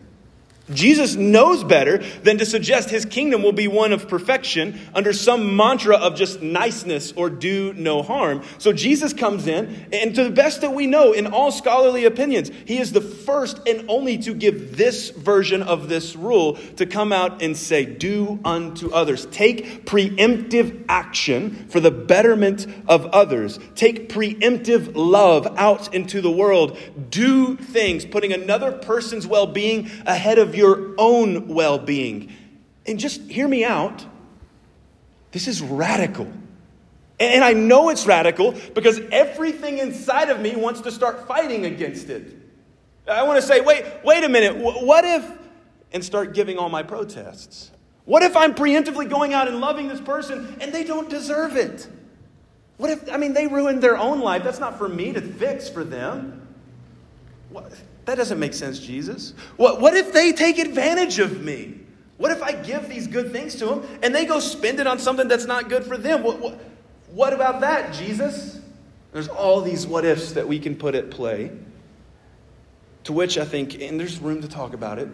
Jesus 0.75 1.15
knows 1.15 1.65
better 1.65 1.99
than 2.23 2.39
to 2.39 2.47
suggest 2.47 2.91
his 2.91 3.05
kingdom 3.05 3.43
will 3.43 3.53
be 3.53 3.69
one 3.69 3.93
of 3.93 4.09
perfection 4.09 4.79
under 4.95 5.13
some 5.13 5.57
mantra 5.57 5.97
of 5.97 6.17
just 6.17 6.43
niceness 6.43 7.13
or 7.13 7.31
do 7.31 7.73
no 7.75 8.03
harm. 8.03 8.43
So 8.59 8.73
Jesus 8.73 9.13
comes 9.13 9.47
in, 9.47 9.87
and 9.93 10.15
to 10.15 10.25
the 10.25 10.31
best 10.31 10.61
that 10.63 10.73
we 10.73 10.87
know, 10.87 11.13
in 11.13 11.27
all 11.27 11.53
scholarly 11.53 12.05
opinions, 12.05 12.51
he 12.65 12.79
is 12.79 12.93
the 12.93 13.01
first 13.01 13.61
and 13.67 13.89
only 13.89 14.19
to 14.19 14.35
give 14.35 14.77
this 14.77 15.11
version 15.11 15.63
of 15.63 15.89
this 15.89 16.17
rule 16.17 16.57
to 16.77 16.87
come 16.87 17.13
out 17.13 17.43
and 17.43 17.57
say, 17.57 17.85
Do 17.85 18.41
unto 18.45 18.91
others. 18.93 19.27
Take 19.27 19.87
preemptive 19.87 20.85
action 20.89 21.67
for 21.69 21.81
the 21.81 21.91
betterment 21.91 22.67
of 22.89 23.07
others. 23.07 23.59
Take 23.75 24.09
preemptive 24.09 24.93
love 24.95 25.47
out 25.57 25.95
into 25.95 26.21
the 26.21 26.31
world. 26.31 26.79
Do 27.11 27.57
things, 27.57 28.05
putting 28.05 28.33
another 28.33 28.73
person's 28.73 29.27
well 29.27 29.47
being 29.47 29.91
ahead 30.07 30.39
of 30.39 30.55
your 30.63 30.95
own 30.97 31.49
well 31.49 31.79
being. 31.79 32.33
And 32.87 32.99
just 32.99 33.21
hear 33.31 33.47
me 33.47 33.65
out. 33.65 34.07
This 35.33 35.49
is 35.49 35.61
radical. 35.61 36.31
And 37.21 37.45
I 37.45 37.53
know 37.53 37.91
it's 37.91 38.07
radical 38.07 38.55
because 38.75 39.01
everything 39.13 39.79
inside 39.79 40.29
of 40.31 40.41
me 40.41 40.57
wants 40.57 40.81
to 40.83 40.91
start 40.91 41.29
fighting 41.29 41.67
against 41.67 42.09
it. 42.09 42.37
I 43.07 43.23
want 43.25 43.41
to 43.41 43.47
say, 43.47 43.61
wait, 43.61 43.85
wait 44.05 44.25
a 44.25 44.29
minute. 44.29 44.57
What 44.57 45.05
if, 45.05 45.31
and 45.93 46.05
start 46.05 46.35
giving 46.35 46.59
all 46.59 46.69
my 46.69 46.83
protests? 46.83 47.71
What 48.05 48.23
if 48.23 48.37
I'm 48.37 48.55
preemptively 48.55 49.09
going 49.09 49.35
out 49.35 49.47
and 49.47 49.61
loving 49.61 49.89
this 49.89 50.01
person 50.01 50.57
and 50.61 50.73
they 50.73 50.85
don't 50.85 51.09
deserve 51.09 51.57
it? 51.57 51.89
What 52.79 52.91
if, 52.91 53.13
I 53.13 53.17
mean, 53.17 53.33
they 53.33 53.47
ruined 53.47 53.83
their 53.83 53.97
own 53.97 54.21
life. 54.21 54.43
That's 54.43 54.59
not 54.59 54.77
for 54.77 54.89
me 54.89 55.13
to 55.13 55.21
fix 55.21 55.69
for 55.69 55.85
them. 55.85 56.49
What? 57.51 57.73
That 58.05 58.17
doesn't 58.17 58.39
make 58.39 58.55
sense, 58.55 58.79
Jesus. 58.79 59.35
What, 59.57 59.81
what 59.81 59.95
if 59.95 60.13
they 60.13 60.33
take 60.33 60.59
advantage 60.59 61.19
of 61.19 61.43
me? 61.43 61.79
What 62.17 62.33
if 62.33 62.43
I 62.43 62.53
give 62.53 62.89
these 62.89 63.07
good 63.07 63.33
things 63.33 63.55
to 63.57 63.67
them 63.67 63.99
and 64.03 64.15
they 64.15 64.25
go 64.25 64.41
spend 64.41 64.81
it 64.81 64.87
on 64.87 64.99
something 64.99 65.29
that's 65.29 65.47
not 65.47 65.69
good 65.69 65.85
for 65.85 65.97
them? 65.97 66.23
What, 66.23 66.41
what, 66.41 66.61
what 67.11 67.33
about 67.33 67.61
that, 67.61 67.93
Jesus? 67.93 68.61
There's 69.13 69.29
all 69.29 69.61
these 69.61 69.87
what 69.87 70.05
ifs 70.05 70.33
that 70.33 70.49
we 70.49 70.59
can 70.59 70.77
put 70.77 70.95
at 70.95 71.11
play. 71.11 71.51
To 73.05 73.13
which 73.13 73.39
I 73.39 73.45
think, 73.45 73.81
and 73.81 73.99
there's 73.99 74.19
room 74.21 74.41
to 74.43 74.49
talk 74.49 74.75
about 74.75 74.99
it, 74.99 75.09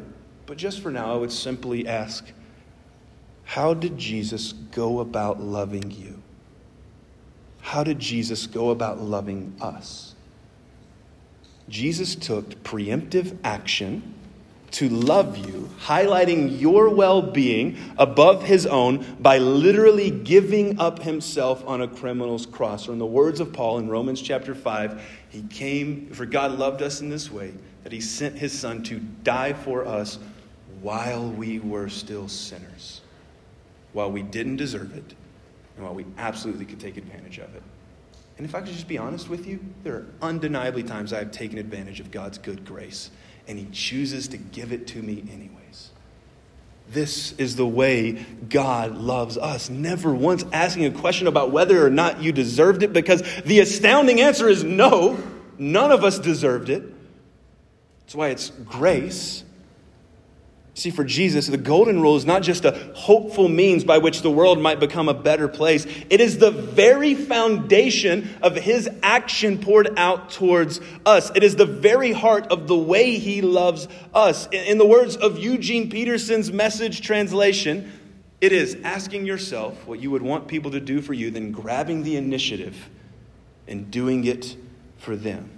but 0.46 0.56
just 0.56 0.80
for 0.80 0.90
now, 0.90 1.12
I 1.12 1.16
would 1.16 1.32
simply 1.32 1.86
ask 1.86 2.30
how 3.44 3.72
did 3.72 3.96
Jesus 3.96 4.52
go 4.52 5.00
about 5.00 5.40
loving 5.40 5.90
you? 5.90 6.22
How 7.62 7.82
did 7.82 7.98
Jesus 7.98 8.46
go 8.46 8.68
about 8.68 9.00
loving 9.00 9.56
us? 9.58 10.07
Jesus 11.68 12.14
took 12.14 12.62
preemptive 12.62 13.36
action 13.44 14.14
to 14.70 14.88
love 14.88 15.38
you, 15.38 15.68
highlighting 15.80 16.60
your 16.60 16.90
well 16.90 17.22
being 17.22 17.78
above 17.96 18.42
his 18.42 18.66
own 18.66 19.16
by 19.18 19.38
literally 19.38 20.10
giving 20.10 20.78
up 20.78 21.02
himself 21.02 21.66
on 21.66 21.80
a 21.80 21.88
criminal's 21.88 22.44
cross. 22.44 22.88
Or, 22.88 22.92
in 22.92 22.98
the 22.98 23.06
words 23.06 23.40
of 23.40 23.52
Paul 23.52 23.78
in 23.78 23.88
Romans 23.88 24.20
chapter 24.20 24.54
5, 24.54 25.02
he 25.30 25.42
came, 25.44 26.10
for 26.10 26.26
God 26.26 26.58
loved 26.58 26.82
us 26.82 27.00
in 27.00 27.08
this 27.08 27.30
way, 27.30 27.54
that 27.82 27.92
he 27.92 28.00
sent 28.00 28.36
his 28.36 28.58
son 28.58 28.82
to 28.84 28.98
die 28.98 29.52
for 29.54 29.86
us 29.86 30.18
while 30.82 31.28
we 31.30 31.58
were 31.60 31.88
still 31.88 32.28
sinners, 32.28 33.00
while 33.92 34.10
we 34.10 34.22
didn't 34.22 34.56
deserve 34.56 34.94
it, 34.94 35.14
and 35.76 35.84
while 35.84 35.94
we 35.94 36.04
absolutely 36.18 36.66
could 36.66 36.80
take 36.80 36.96
advantage 36.96 37.38
of 37.38 37.54
it. 37.54 37.62
And 38.38 38.46
if 38.46 38.54
I 38.54 38.60
could 38.60 38.72
just 38.72 38.86
be 38.86 38.98
honest 38.98 39.28
with 39.28 39.48
you, 39.48 39.58
there 39.82 39.94
are 39.94 40.06
undeniably 40.22 40.84
times 40.84 41.12
I've 41.12 41.32
taken 41.32 41.58
advantage 41.58 41.98
of 41.98 42.12
God's 42.12 42.38
good 42.38 42.64
grace, 42.64 43.10
and 43.48 43.58
He 43.58 43.66
chooses 43.72 44.28
to 44.28 44.36
give 44.36 44.72
it 44.72 44.86
to 44.88 45.02
me 45.02 45.24
anyways. 45.30 45.90
This 46.88 47.32
is 47.32 47.56
the 47.56 47.66
way 47.66 48.24
God 48.48 48.96
loves 48.96 49.36
us. 49.36 49.68
Never 49.68 50.14
once 50.14 50.44
asking 50.52 50.86
a 50.86 50.92
question 50.92 51.26
about 51.26 51.50
whether 51.50 51.84
or 51.84 51.90
not 51.90 52.22
you 52.22 52.30
deserved 52.30 52.84
it, 52.84 52.92
because 52.92 53.22
the 53.42 53.58
astounding 53.58 54.20
answer 54.20 54.48
is 54.48 54.62
no, 54.62 55.18
none 55.58 55.90
of 55.90 56.04
us 56.04 56.20
deserved 56.20 56.70
it. 56.70 56.84
That's 58.02 58.14
why 58.14 58.28
it's 58.28 58.50
grace. 58.50 59.42
See, 60.78 60.90
for 60.92 61.02
Jesus, 61.02 61.48
the 61.48 61.56
golden 61.56 62.00
rule 62.00 62.14
is 62.14 62.24
not 62.24 62.44
just 62.44 62.64
a 62.64 62.70
hopeful 62.94 63.48
means 63.48 63.82
by 63.82 63.98
which 63.98 64.22
the 64.22 64.30
world 64.30 64.60
might 64.60 64.78
become 64.78 65.08
a 65.08 65.14
better 65.14 65.48
place. 65.48 65.84
It 66.08 66.20
is 66.20 66.38
the 66.38 66.52
very 66.52 67.16
foundation 67.16 68.28
of 68.42 68.54
his 68.54 68.88
action 69.02 69.58
poured 69.58 69.98
out 69.98 70.30
towards 70.30 70.80
us. 71.04 71.32
It 71.34 71.42
is 71.42 71.56
the 71.56 71.66
very 71.66 72.12
heart 72.12 72.46
of 72.52 72.68
the 72.68 72.76
way 72.76 73.18
he 73.18 73.42
loves 73.42 73.88
us. 74.14 74.46
In 74.52 74.78
the 74.78 74.86
words 74.86 75.16
of 75.16 75.36
Eugene 75.36 75.90
Peterson's 75.90 76.52
message 76.52 77.00
translation, 77.00 77.90
it 78.40 78.52
is 78.52 78.76
asking 78.84 79.26
yourself 79.26 79.84
what 79.84 79.98
you 79.98 80.12
would 80.12 80.22
want 80.22 80.46
people 80.46 80.70
to 80.70 80.80
do 80.80 81.00
for 81.00 81.12
you, 81.12 81.32
then 81.32 81.50
grabbing 81.50 82.04
the 82.04 82.14
initiative 82.14 82.88
and 83.66 83.90
doing 83.90 84.24
it 84.26 84.56
for 84.96 85.16
them. 85.16 85.50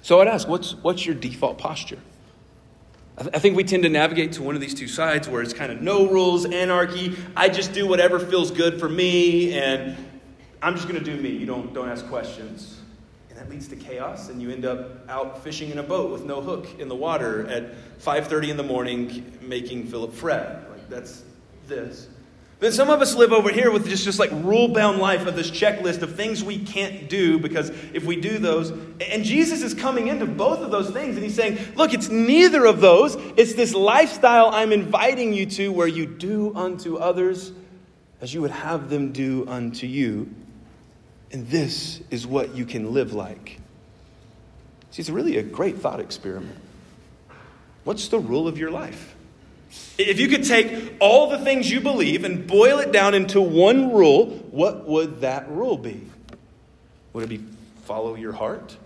So 0.00 0.20
I'd 0.20 0.28
ask, 0.28 0.46
what's, 0.46 0.76
what's 0.76 1.04
your 1.04 1.16
default 1.16 1.58
posture? 1.58 1.98
I 3.18 3.40
think 3.40 3.56
we 3.56 3.64
tend 3.64 3.82
to 3.82 3.88
navigate 3.88 4.32
to 4.34 4.44
one 4.44 4.54
of 4.54 4.60
these 4.60 4.74
two 4.74 4.86
sides 4.86 5.28
where 5.28 5.42
it's 5.42 5.52
kind 5.52 5.72
of 5.72 5.82
no 5.82 6.06
rules, 6.08 6.44
anarchy. 6.44 7.16
I 7.36 7.48
just 7.48 7.72
do 7.72 7.84
whatever 7.84 8.20
feels 8.20 8.52
good 8.52 8.78
for 8.78 8.88
me, 8.88 9.58
and 9.58 9.96
I'm 10.62 10.76
just 10.76 10.86
going 10.86 11.02
to 11.02 11.04
do 11.04 11.20
me. 11.20 11.30
You 11.30 11.44
don't, 11.44 11.74
don't 11.74 11.88
ask 11.88 12.06
questions. 12.06 12.80
And 13.28 13.36
that 13.36 13.50
leads 13.50 13.66
to 13.68 13.76
chaos, 13.76 14.28
and 14.28 14.40
you 14.40 14.50
end 14.50 14.64
up 14.64 15.08
out 15.10 15.42
fishing 15.42 15.70
in 15.70 15.78
a 15.78 15.82
boat 15.82 16.12
with 16.12 16.24
no 16.24 16.40
hook 16.40 16.78
in 16.78 16.86
the 16.86 16.94
water 16.94 17.48
at 17.48 17.74
5.30 17.98 18.50
in 18.50 18.56
the 18.56 18.62
morning 18.62 19.36
making 19.42 19.88
Phillip 19.88 20.12
fret. 20.12 20.70
Like, 20.70 20.88
that's 20.88 21.24
this. 21.66 22.06
Then 22.60 22.72
some 22.72 22.90
of 22.90 23.00
us 23.00 23.14
live 23.14 23.32
over 23.32 23.52
here 23.52 23.70
with 23.70 23.88
just, 23.88 24.04
just 24.04 24.18
like 24.18 24.30
rule 24.32 24.68
bound 24.68 24.98
life 24.98 25.26
of 25.26 25.36
this 25.36 25.48
checklist 25.48 26.02
of 26.02 26.16
things 26.16 26.42
we 26.42 26.58
can't 26.58 27.08
do 27.08 27.38
because 27.38 27.70
if 27.92 28.04
we 28.04 28.20
do 28.20 28.38
those, 28.38 28.70
and 28.70 29.22
Jesus 29.22 29.62
is 29.62 29.74
coming 29.74 30.08
into 30.08 30.26
both 30.26 30.58
of 30.58 30.72
those 30.72 30.90
things 30.90 31.14
and 31.14 31.24
he's 31.24 31.36
saying, 31.36 31.58
Look, 31.76 31.94
it's 31.94 32.08
neither 32.08 32.64
of 32.64 32.80
those. 32.80 33.14
It's 33.36 33.54
this 33.54 33.74
lifestyle 33.74 34.50
I'm 34.52 34.72
inviting 34.72 35.32
you 35.32 35.46
to 35.46 35.70
where 35.70 35.86
you 35.86 36.06
do 36.06 36.52
unto 36.56 36.96
others 36.96 37.52
as 38.20 38.34
you 38.34 38.40
would 38.42 38.50
have 38.50 38.90
them 38.90 39.12
do 39.12 39.46
unto 39.48 39.86
you. 39.86 40.34
And 41.30 41.48
this 41.48 42.00
is 42.10 42.26
what 42.26 42.56
you 42.56 42.64
can 42.64 42.92
live 42.92 43.12
like. 43.12 43.60
See, 44.90 45.00
it's 45.00 45.10
really 45.10 45.36
a 45.36 45.42
great 45.44 45.78
thought 45.78 46.00
experiment. 46.00 46.58
What's 47.84 48.08
the 48.08 48.18
rule 48.18 48.48
of 48.48 48.58
your 48.58 48.72
life? 48.72 49.14
If 49.98 50.20
you 50.20 50.28
could 50.28 50.44
take 50.44 50.94
all 51.00 51.28
the 51.28 51.38
things 51.38 51.70
you 51.70 51.80
believe 51.80 52.24
and 52.24 52.46
boil 52.46 52.78
it 52.78 52.92
down 52.92 53.14
into 53.14 53.40
one 53.40 53.92
rule, 53.92 54.26
what 54.50 54.86
would 54.86 55.20
that 55.22 55.50
rule 55.50 55.76
be? 55.76 56.02
Would 57.12 57.24
it 57.24 57.28
be 57.28 57.44
follow 57.84 58.14
your 58.14 58.32
heart? 58.32 58.76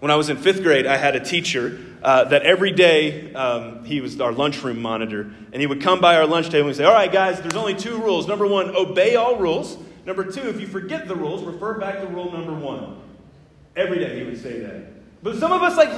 When 0.00 0.10
I 0.10 0.16
was 0.16 0.30
in 0.30 0.38
fifth 0.38 0.62
grade, 0.62 0.86
I 0.86 0.96
had 0.96 1.14
a 1.14 1.20
teacher 1.20 1.78
uh, 2.02 2.24
that 2.24 2.42
every 2.42 2.72
day 2.72 3.34
um, 3.34 3.84
he 3.84 4.00
was 4.00 4.18
our 4.20 4.32
lunchroom 4.32 4.80
monitor, 4.80 5.30
and 5.52 5.60
he 5.60 5.66
would 5.66 5.82
come 5.82 6.00
by 6.00 6.16
our 6.16 6.26
lunch 6.26 6.48
table 6.48 6.68
and 6.68 6.76
say, 6.76 6.84
All 6.84 6.94
right, 6.94 7.12
guys, 7.12 7.40
there's 7.42 7.54
only 7.54 7.74
two 7.74 7.98
rules. 7.98 8.26
Number 8.26 8.46
one, 8.46 8.74
obey 8.74 9.16
all 9.16 9.36
rules. 9.36 9.76
Number 10.06 10.24
two, 10.24 10.48
if 10.48 10.58
you 10.58 10.66
forget 10.66 11.06
the 11.06 11.14
rules, 11.14 11.44
refer 11.44 11.78
back 11.78 12.00
to 12.00 12.06
rule 12.06 12.32
number 12.32 12.54
one. 12.54 12.98
Every 13.76 13.98
day 13.98 14.18
he 14.18 14.24
would 14.24 14.40
say 14.40 14.60
that. 14.60 15.22
But 15.22 15.36
some 15.36 15.52
of 15.52 15.62
us, 15.62 15.76
like, 15.76 15.90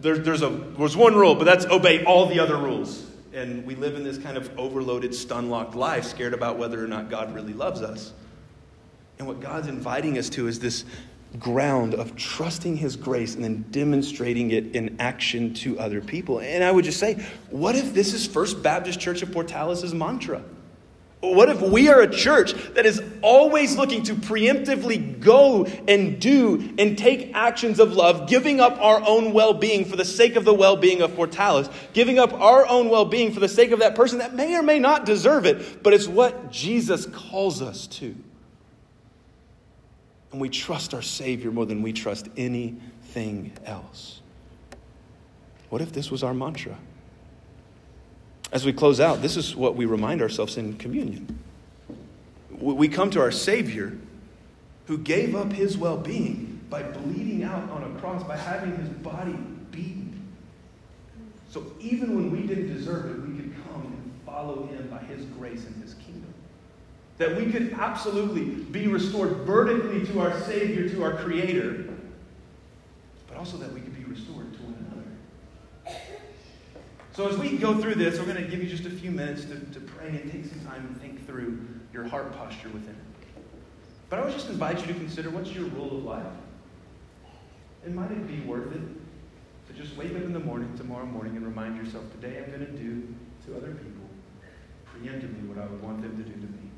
there's, 0.00 0.20
there's, 0.20 0.42
a, 0.42 0.50
there's 0.50 0.96
one 0.96 1.14
rule, 1.14 1.36
but 1.36 1.44
that's 1.44 1.64
obey 1.66 2.04
all 2.04 2.26
the 2.26 2.40
other 2.40 2.56
rules. 2.56 3.05
And 3.36 3.66
we 3.66 3.74
live 3.74 3.96
in 3.96 4.02
this 4.02 4.16
kind 4.16 4.38
of 4.38 4.50
overloaded, 4.58 5.14
stun 5.14 5.50
locked 5.50 5.74
life, 5.74 6.04
scared 6.04 6.32
about 6.32 6.58
whether 6.58 6.82
or 6.82 6.88
not 6.88 7.10
God 7.10 7.34
really 7.34 7.52
loves 7.52 7.82
us. 7.82 8.14
And 9.18 9.28
what 9.28 9.40
God's 9.40 9.68
inviting 9.68 10.16
us 10.16 10.30
to 10.30 10.48
is 10.48 10.58
this 10.58 10.86
ground 11.38 11.92
of 11.92 12.16
trusting 12.16 12.78
His 12.78 12.96
grace 12.96 13.34
and 13.34 13.44
then 13.44 13.66
demonstrating 13.70 14.52
it 14.52 14.74
in 14.74 14.96
action 14.98 15.52
to 15.54 15.78
other 15.78 16.00
people. 16.00 16.40
And 16.40 16.64
I 16.64 16.72
would 16.72 16.86
just 16.86 16.98
say, 16.98 17.22
what 17.50 17.76
if 17.76 17.92
this 17.92 18.14
is 18.14 18.26
First 18.26 18.62
Baptist 18.62 19.00
Church 19.00 19.20
of 19.20 19.28
Portales' 19.28 19.92
mantra? 19.92 20.42
What 21.20 21.48
if 21.48 21.62
we 21.62 21.88
are 21.88 22.00
a 22.00 22.10
church 22.10 22.52
that 22.74 22.84
is 22.84 23.02
always 23.22 23.76
looking 23.76 24.02
to 24.04 24.14
preemptively 24.14 25.18
go 25.18 25.64
and 25.64 26.20
do 26.20 26.74
and 26.78 26.96
take 26.96 27.34
actions 27.34 27.80
of 27.80 27.94
love, 27.94 28.28
giving 28.28 28.60
up 28.60 28.78
our 28.80 29.02
own 29.06 29.32
well 29.32 29.54
being 29.54 29.86
for 29.86 29.96
the 29.96 30.04
sake 30.04 30.36
of 30.36 30.44
the 30.44 30.52
well 30.52 30.76
being 30.76 31.00
of 31.00 31.12
Portales, 31.12 31.72
giving 31.94 32.18
up 32.18 32.32
our 32.34 32.66
own 32.66 32.90
well 32.90 33.06
being 33.06 33.32
for 33.32 33.40
the 33.40 33.48
sake 33.48 33.70
of 33.70 33.78
that 33.78 33.94
person 33.94 34.18
that 34.18 34.34
may 34.34 34.54
or 34.54 34.62
may 34.62 34.78
not 34.78 35.06
deserve 35.06 35.46
it, 35.46 35.82
but 35.82 35.94
it's 35.94 36.06
what 36.06 36.50
Jesus 36.50 37.06
calls 37.06 37.62
us 37.62 37.86
to. 37.86 38.14
And 40.32 40.40
we 40.40 40.50
trust 40.50 40.92
our 40.92 41.02
Savior 41.02 41.50
more 41.50 41.64
than 41.64 41.80
we 41.80 41.94
trust 41.94 42.28
anything 42.36 43.52
else. 43.64 44.20
What 45.70 45.80
if 45.80 45.92
this 45.92 46.10
was 46.10 46.22
our 46.22 46.34
mantra? 46.34 46.76
As 48.52 48.64
we 48.64 48.72
close 48.72 49.00
out, 49.00 49.22
this 49.22 49.36
is 49.36 49.56
what 49.56 49.74
we 49.74 49.86
remind 49.86 50.22
ourselves 50.22 50.56
in 50.56 50.76
communion. 50.76 51.38
We 52.50 52.88
come 52.88 53.10
to 53.10 53.20
our 53.20 53.32
Savior 53.32 53.98
who 54.86 54.98
gave 54.98 55.34
up 55.34 55.52
his 55.52 55.76
well 55.76 55.96
being 55.96 56.60
by 56.70 56.82
bleeding 56.82 57.42
out 57.42 57.68
on 57.70 57.82
a 57.82 58.00
cross, 58.00 58.22
by 58.22 58.36
having 58.36 58.76
his 58.76 58.88
body 58.88 59.36
beaten. 59.70 60.32
So 61.50 61.64
even 61.80 62.14
when 62.14 62.30
we 62.30 62.46
didn't 62.46 62.72
deserve 62.72 63.06
it, 63.06 63.28
we 63.28 63.36
could 63.36 63.54
come 63.64 63.82
and 63.82 64.12
follow 64.24 64.66
him 64.66 64.88
by 64.88 64.98
his 65.04 65.24
grace 65.26 65.64
and 65.64 65.82
his 65.82 65.94
kingdom. 65.94 66.32
That 67.18 67.36
we 67.36 67.50
could 67.50 67.72
absolutely 67.72 68.44
be 68.44 68.88
restored 68.88 69.38
vertically 69.38 70.04
to 70.06 70.20
our 70.20 70.40
Savior, 70.42 70.88
to 70.90 71.02
our 71.02 71.16
Creator, 71.16 71.88
but 73.28 73.36
also 73.36 73.56
that 73.58 73.72
we 73.72 73.80
could 73.80 73.96
be 73.96 74.04
restored 74.04 74.52
to 74.54 74.58
one 74.62 74.74
another. 75.84 76.00
So 77.16 77.26
as 77.26 77.38
we 77.38 77.56
go 77.56 77.80
through 77.80 77.94
this, 77.94 78.18
we're 78.18 78.26
going 78.26 78.44
to 78.44 78.50
give 78.50 78.62
you 78.62 78.68
just 78.68 78.84
a 78.84 78.90
few 78.90 79.10
minutes 79.10 79.46
to, 79.46 79.58
to 79.58 79.80
pray 79.80 80.08
and 80.08 80.30
take 80.30 80.44
some 80.44 80.60
time 80.66 80.86
and 80.86 81.00
think 81.00 81.26
through 81.26 81.66
your 81.90 82.04
heart 82.04 82.30
posture 82.36 82.68
within 82.68 82.90
it. 82.90 83.42
But 84.10 84.18
I 84.18 84.24
would 84.26 84.34
just 84.34 84.50
invite 84.50 84.82
you 84.82 84.88
to 84.88 84.92
consider 84.92 85.30
what's 85.30 85.50
your 85.50 85.64
rule 85.64 85.96
of 85.96 86.04
life? 86.04 86.26
And 87.86 87.96
might 87.96 88.10
it 88.10 88.28
be 88.28 88.40
worth 88.40 88.70
it 88.70 88.82
to 89.68 89.72
just 89.72 89.96
wake 89.96 90.10
up 90.10 90.24
in 90.24 90.34
the 90.34 90.40
morning, 90.40 90.76
tomorrow 90.76 91.06
morning, 91.06 91.36
and 91.36 91.46
remind 91.46 91.78
yourself, 91.78 92.04
today 92.20 92.36
I'm 92.36 92.50
going 92.50 92.66
to 92.66 92.72
do 92.78 93.14
to 93.46 93.56
other 93.56 93.72
people 93.72 94.04
preemptively 94.92 95.48
what 95.48 95.56
I 95.56 95.66
would 95.68 95.82
want 95.82 96.02
them 96.02 96.18
to 96.18 96.22
do 96.22 96.34
to 96.34 96.38
me. 96.38 96.70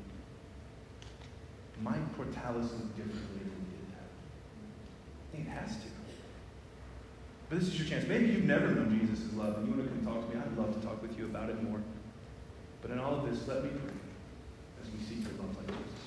Might 1.81 2.17
Portales 2.17 2.71
look 2.71 2.95
differently 2.95 3.41
if 3.41 3.51
we 3.51 3.75
did 3.75 3.91
that? 3.91 4.07
I 5.27 5.35
think 5.35 5.47
it 5.47 5.51
has 5.51 5.75
to. 5.83 5.98
But 7.49 7.59
this 7.59 7.67
is 7.69 7.79
your 7.79 7.89
chance. 7.89 8.07
Maybe 8.07 8.27
you've 8.27 8.45
never 8.45 8.67
known 8.67 8.99
Jesus' 8.99 9.33
love 9.33 9.57
and 9.57 9.67
you 9.67 9.73
want 9.73 9.89
to 9.89 9.89
come 9.89 10.05
talk 10.05 10.29
to 10.29 10.35
me. 10.35 10.41
I'd 10.41 10.57
love 10.57 10.79
to 10.79 10.85
talk 10.85 11.01
with 11.01 11.17
you 11.17 11.25
about 11.25 11.49
it 11.49 11.61
more. 11.63 11.81
But 12.81 12.91
in 12.91 12.99
all 12.99 13.15
of 13.15 13.29
this, 13.29 13.47
let 13.47 13.63
me 13.63 13.71
pray 13.71 13.97
as 14.83 14.91
we 14.91 14.99
seek 15.03 15.25
your 15.25 15.33
love 15.41 15.57
like 15.57 15.67
Jesus. 15.67 15.98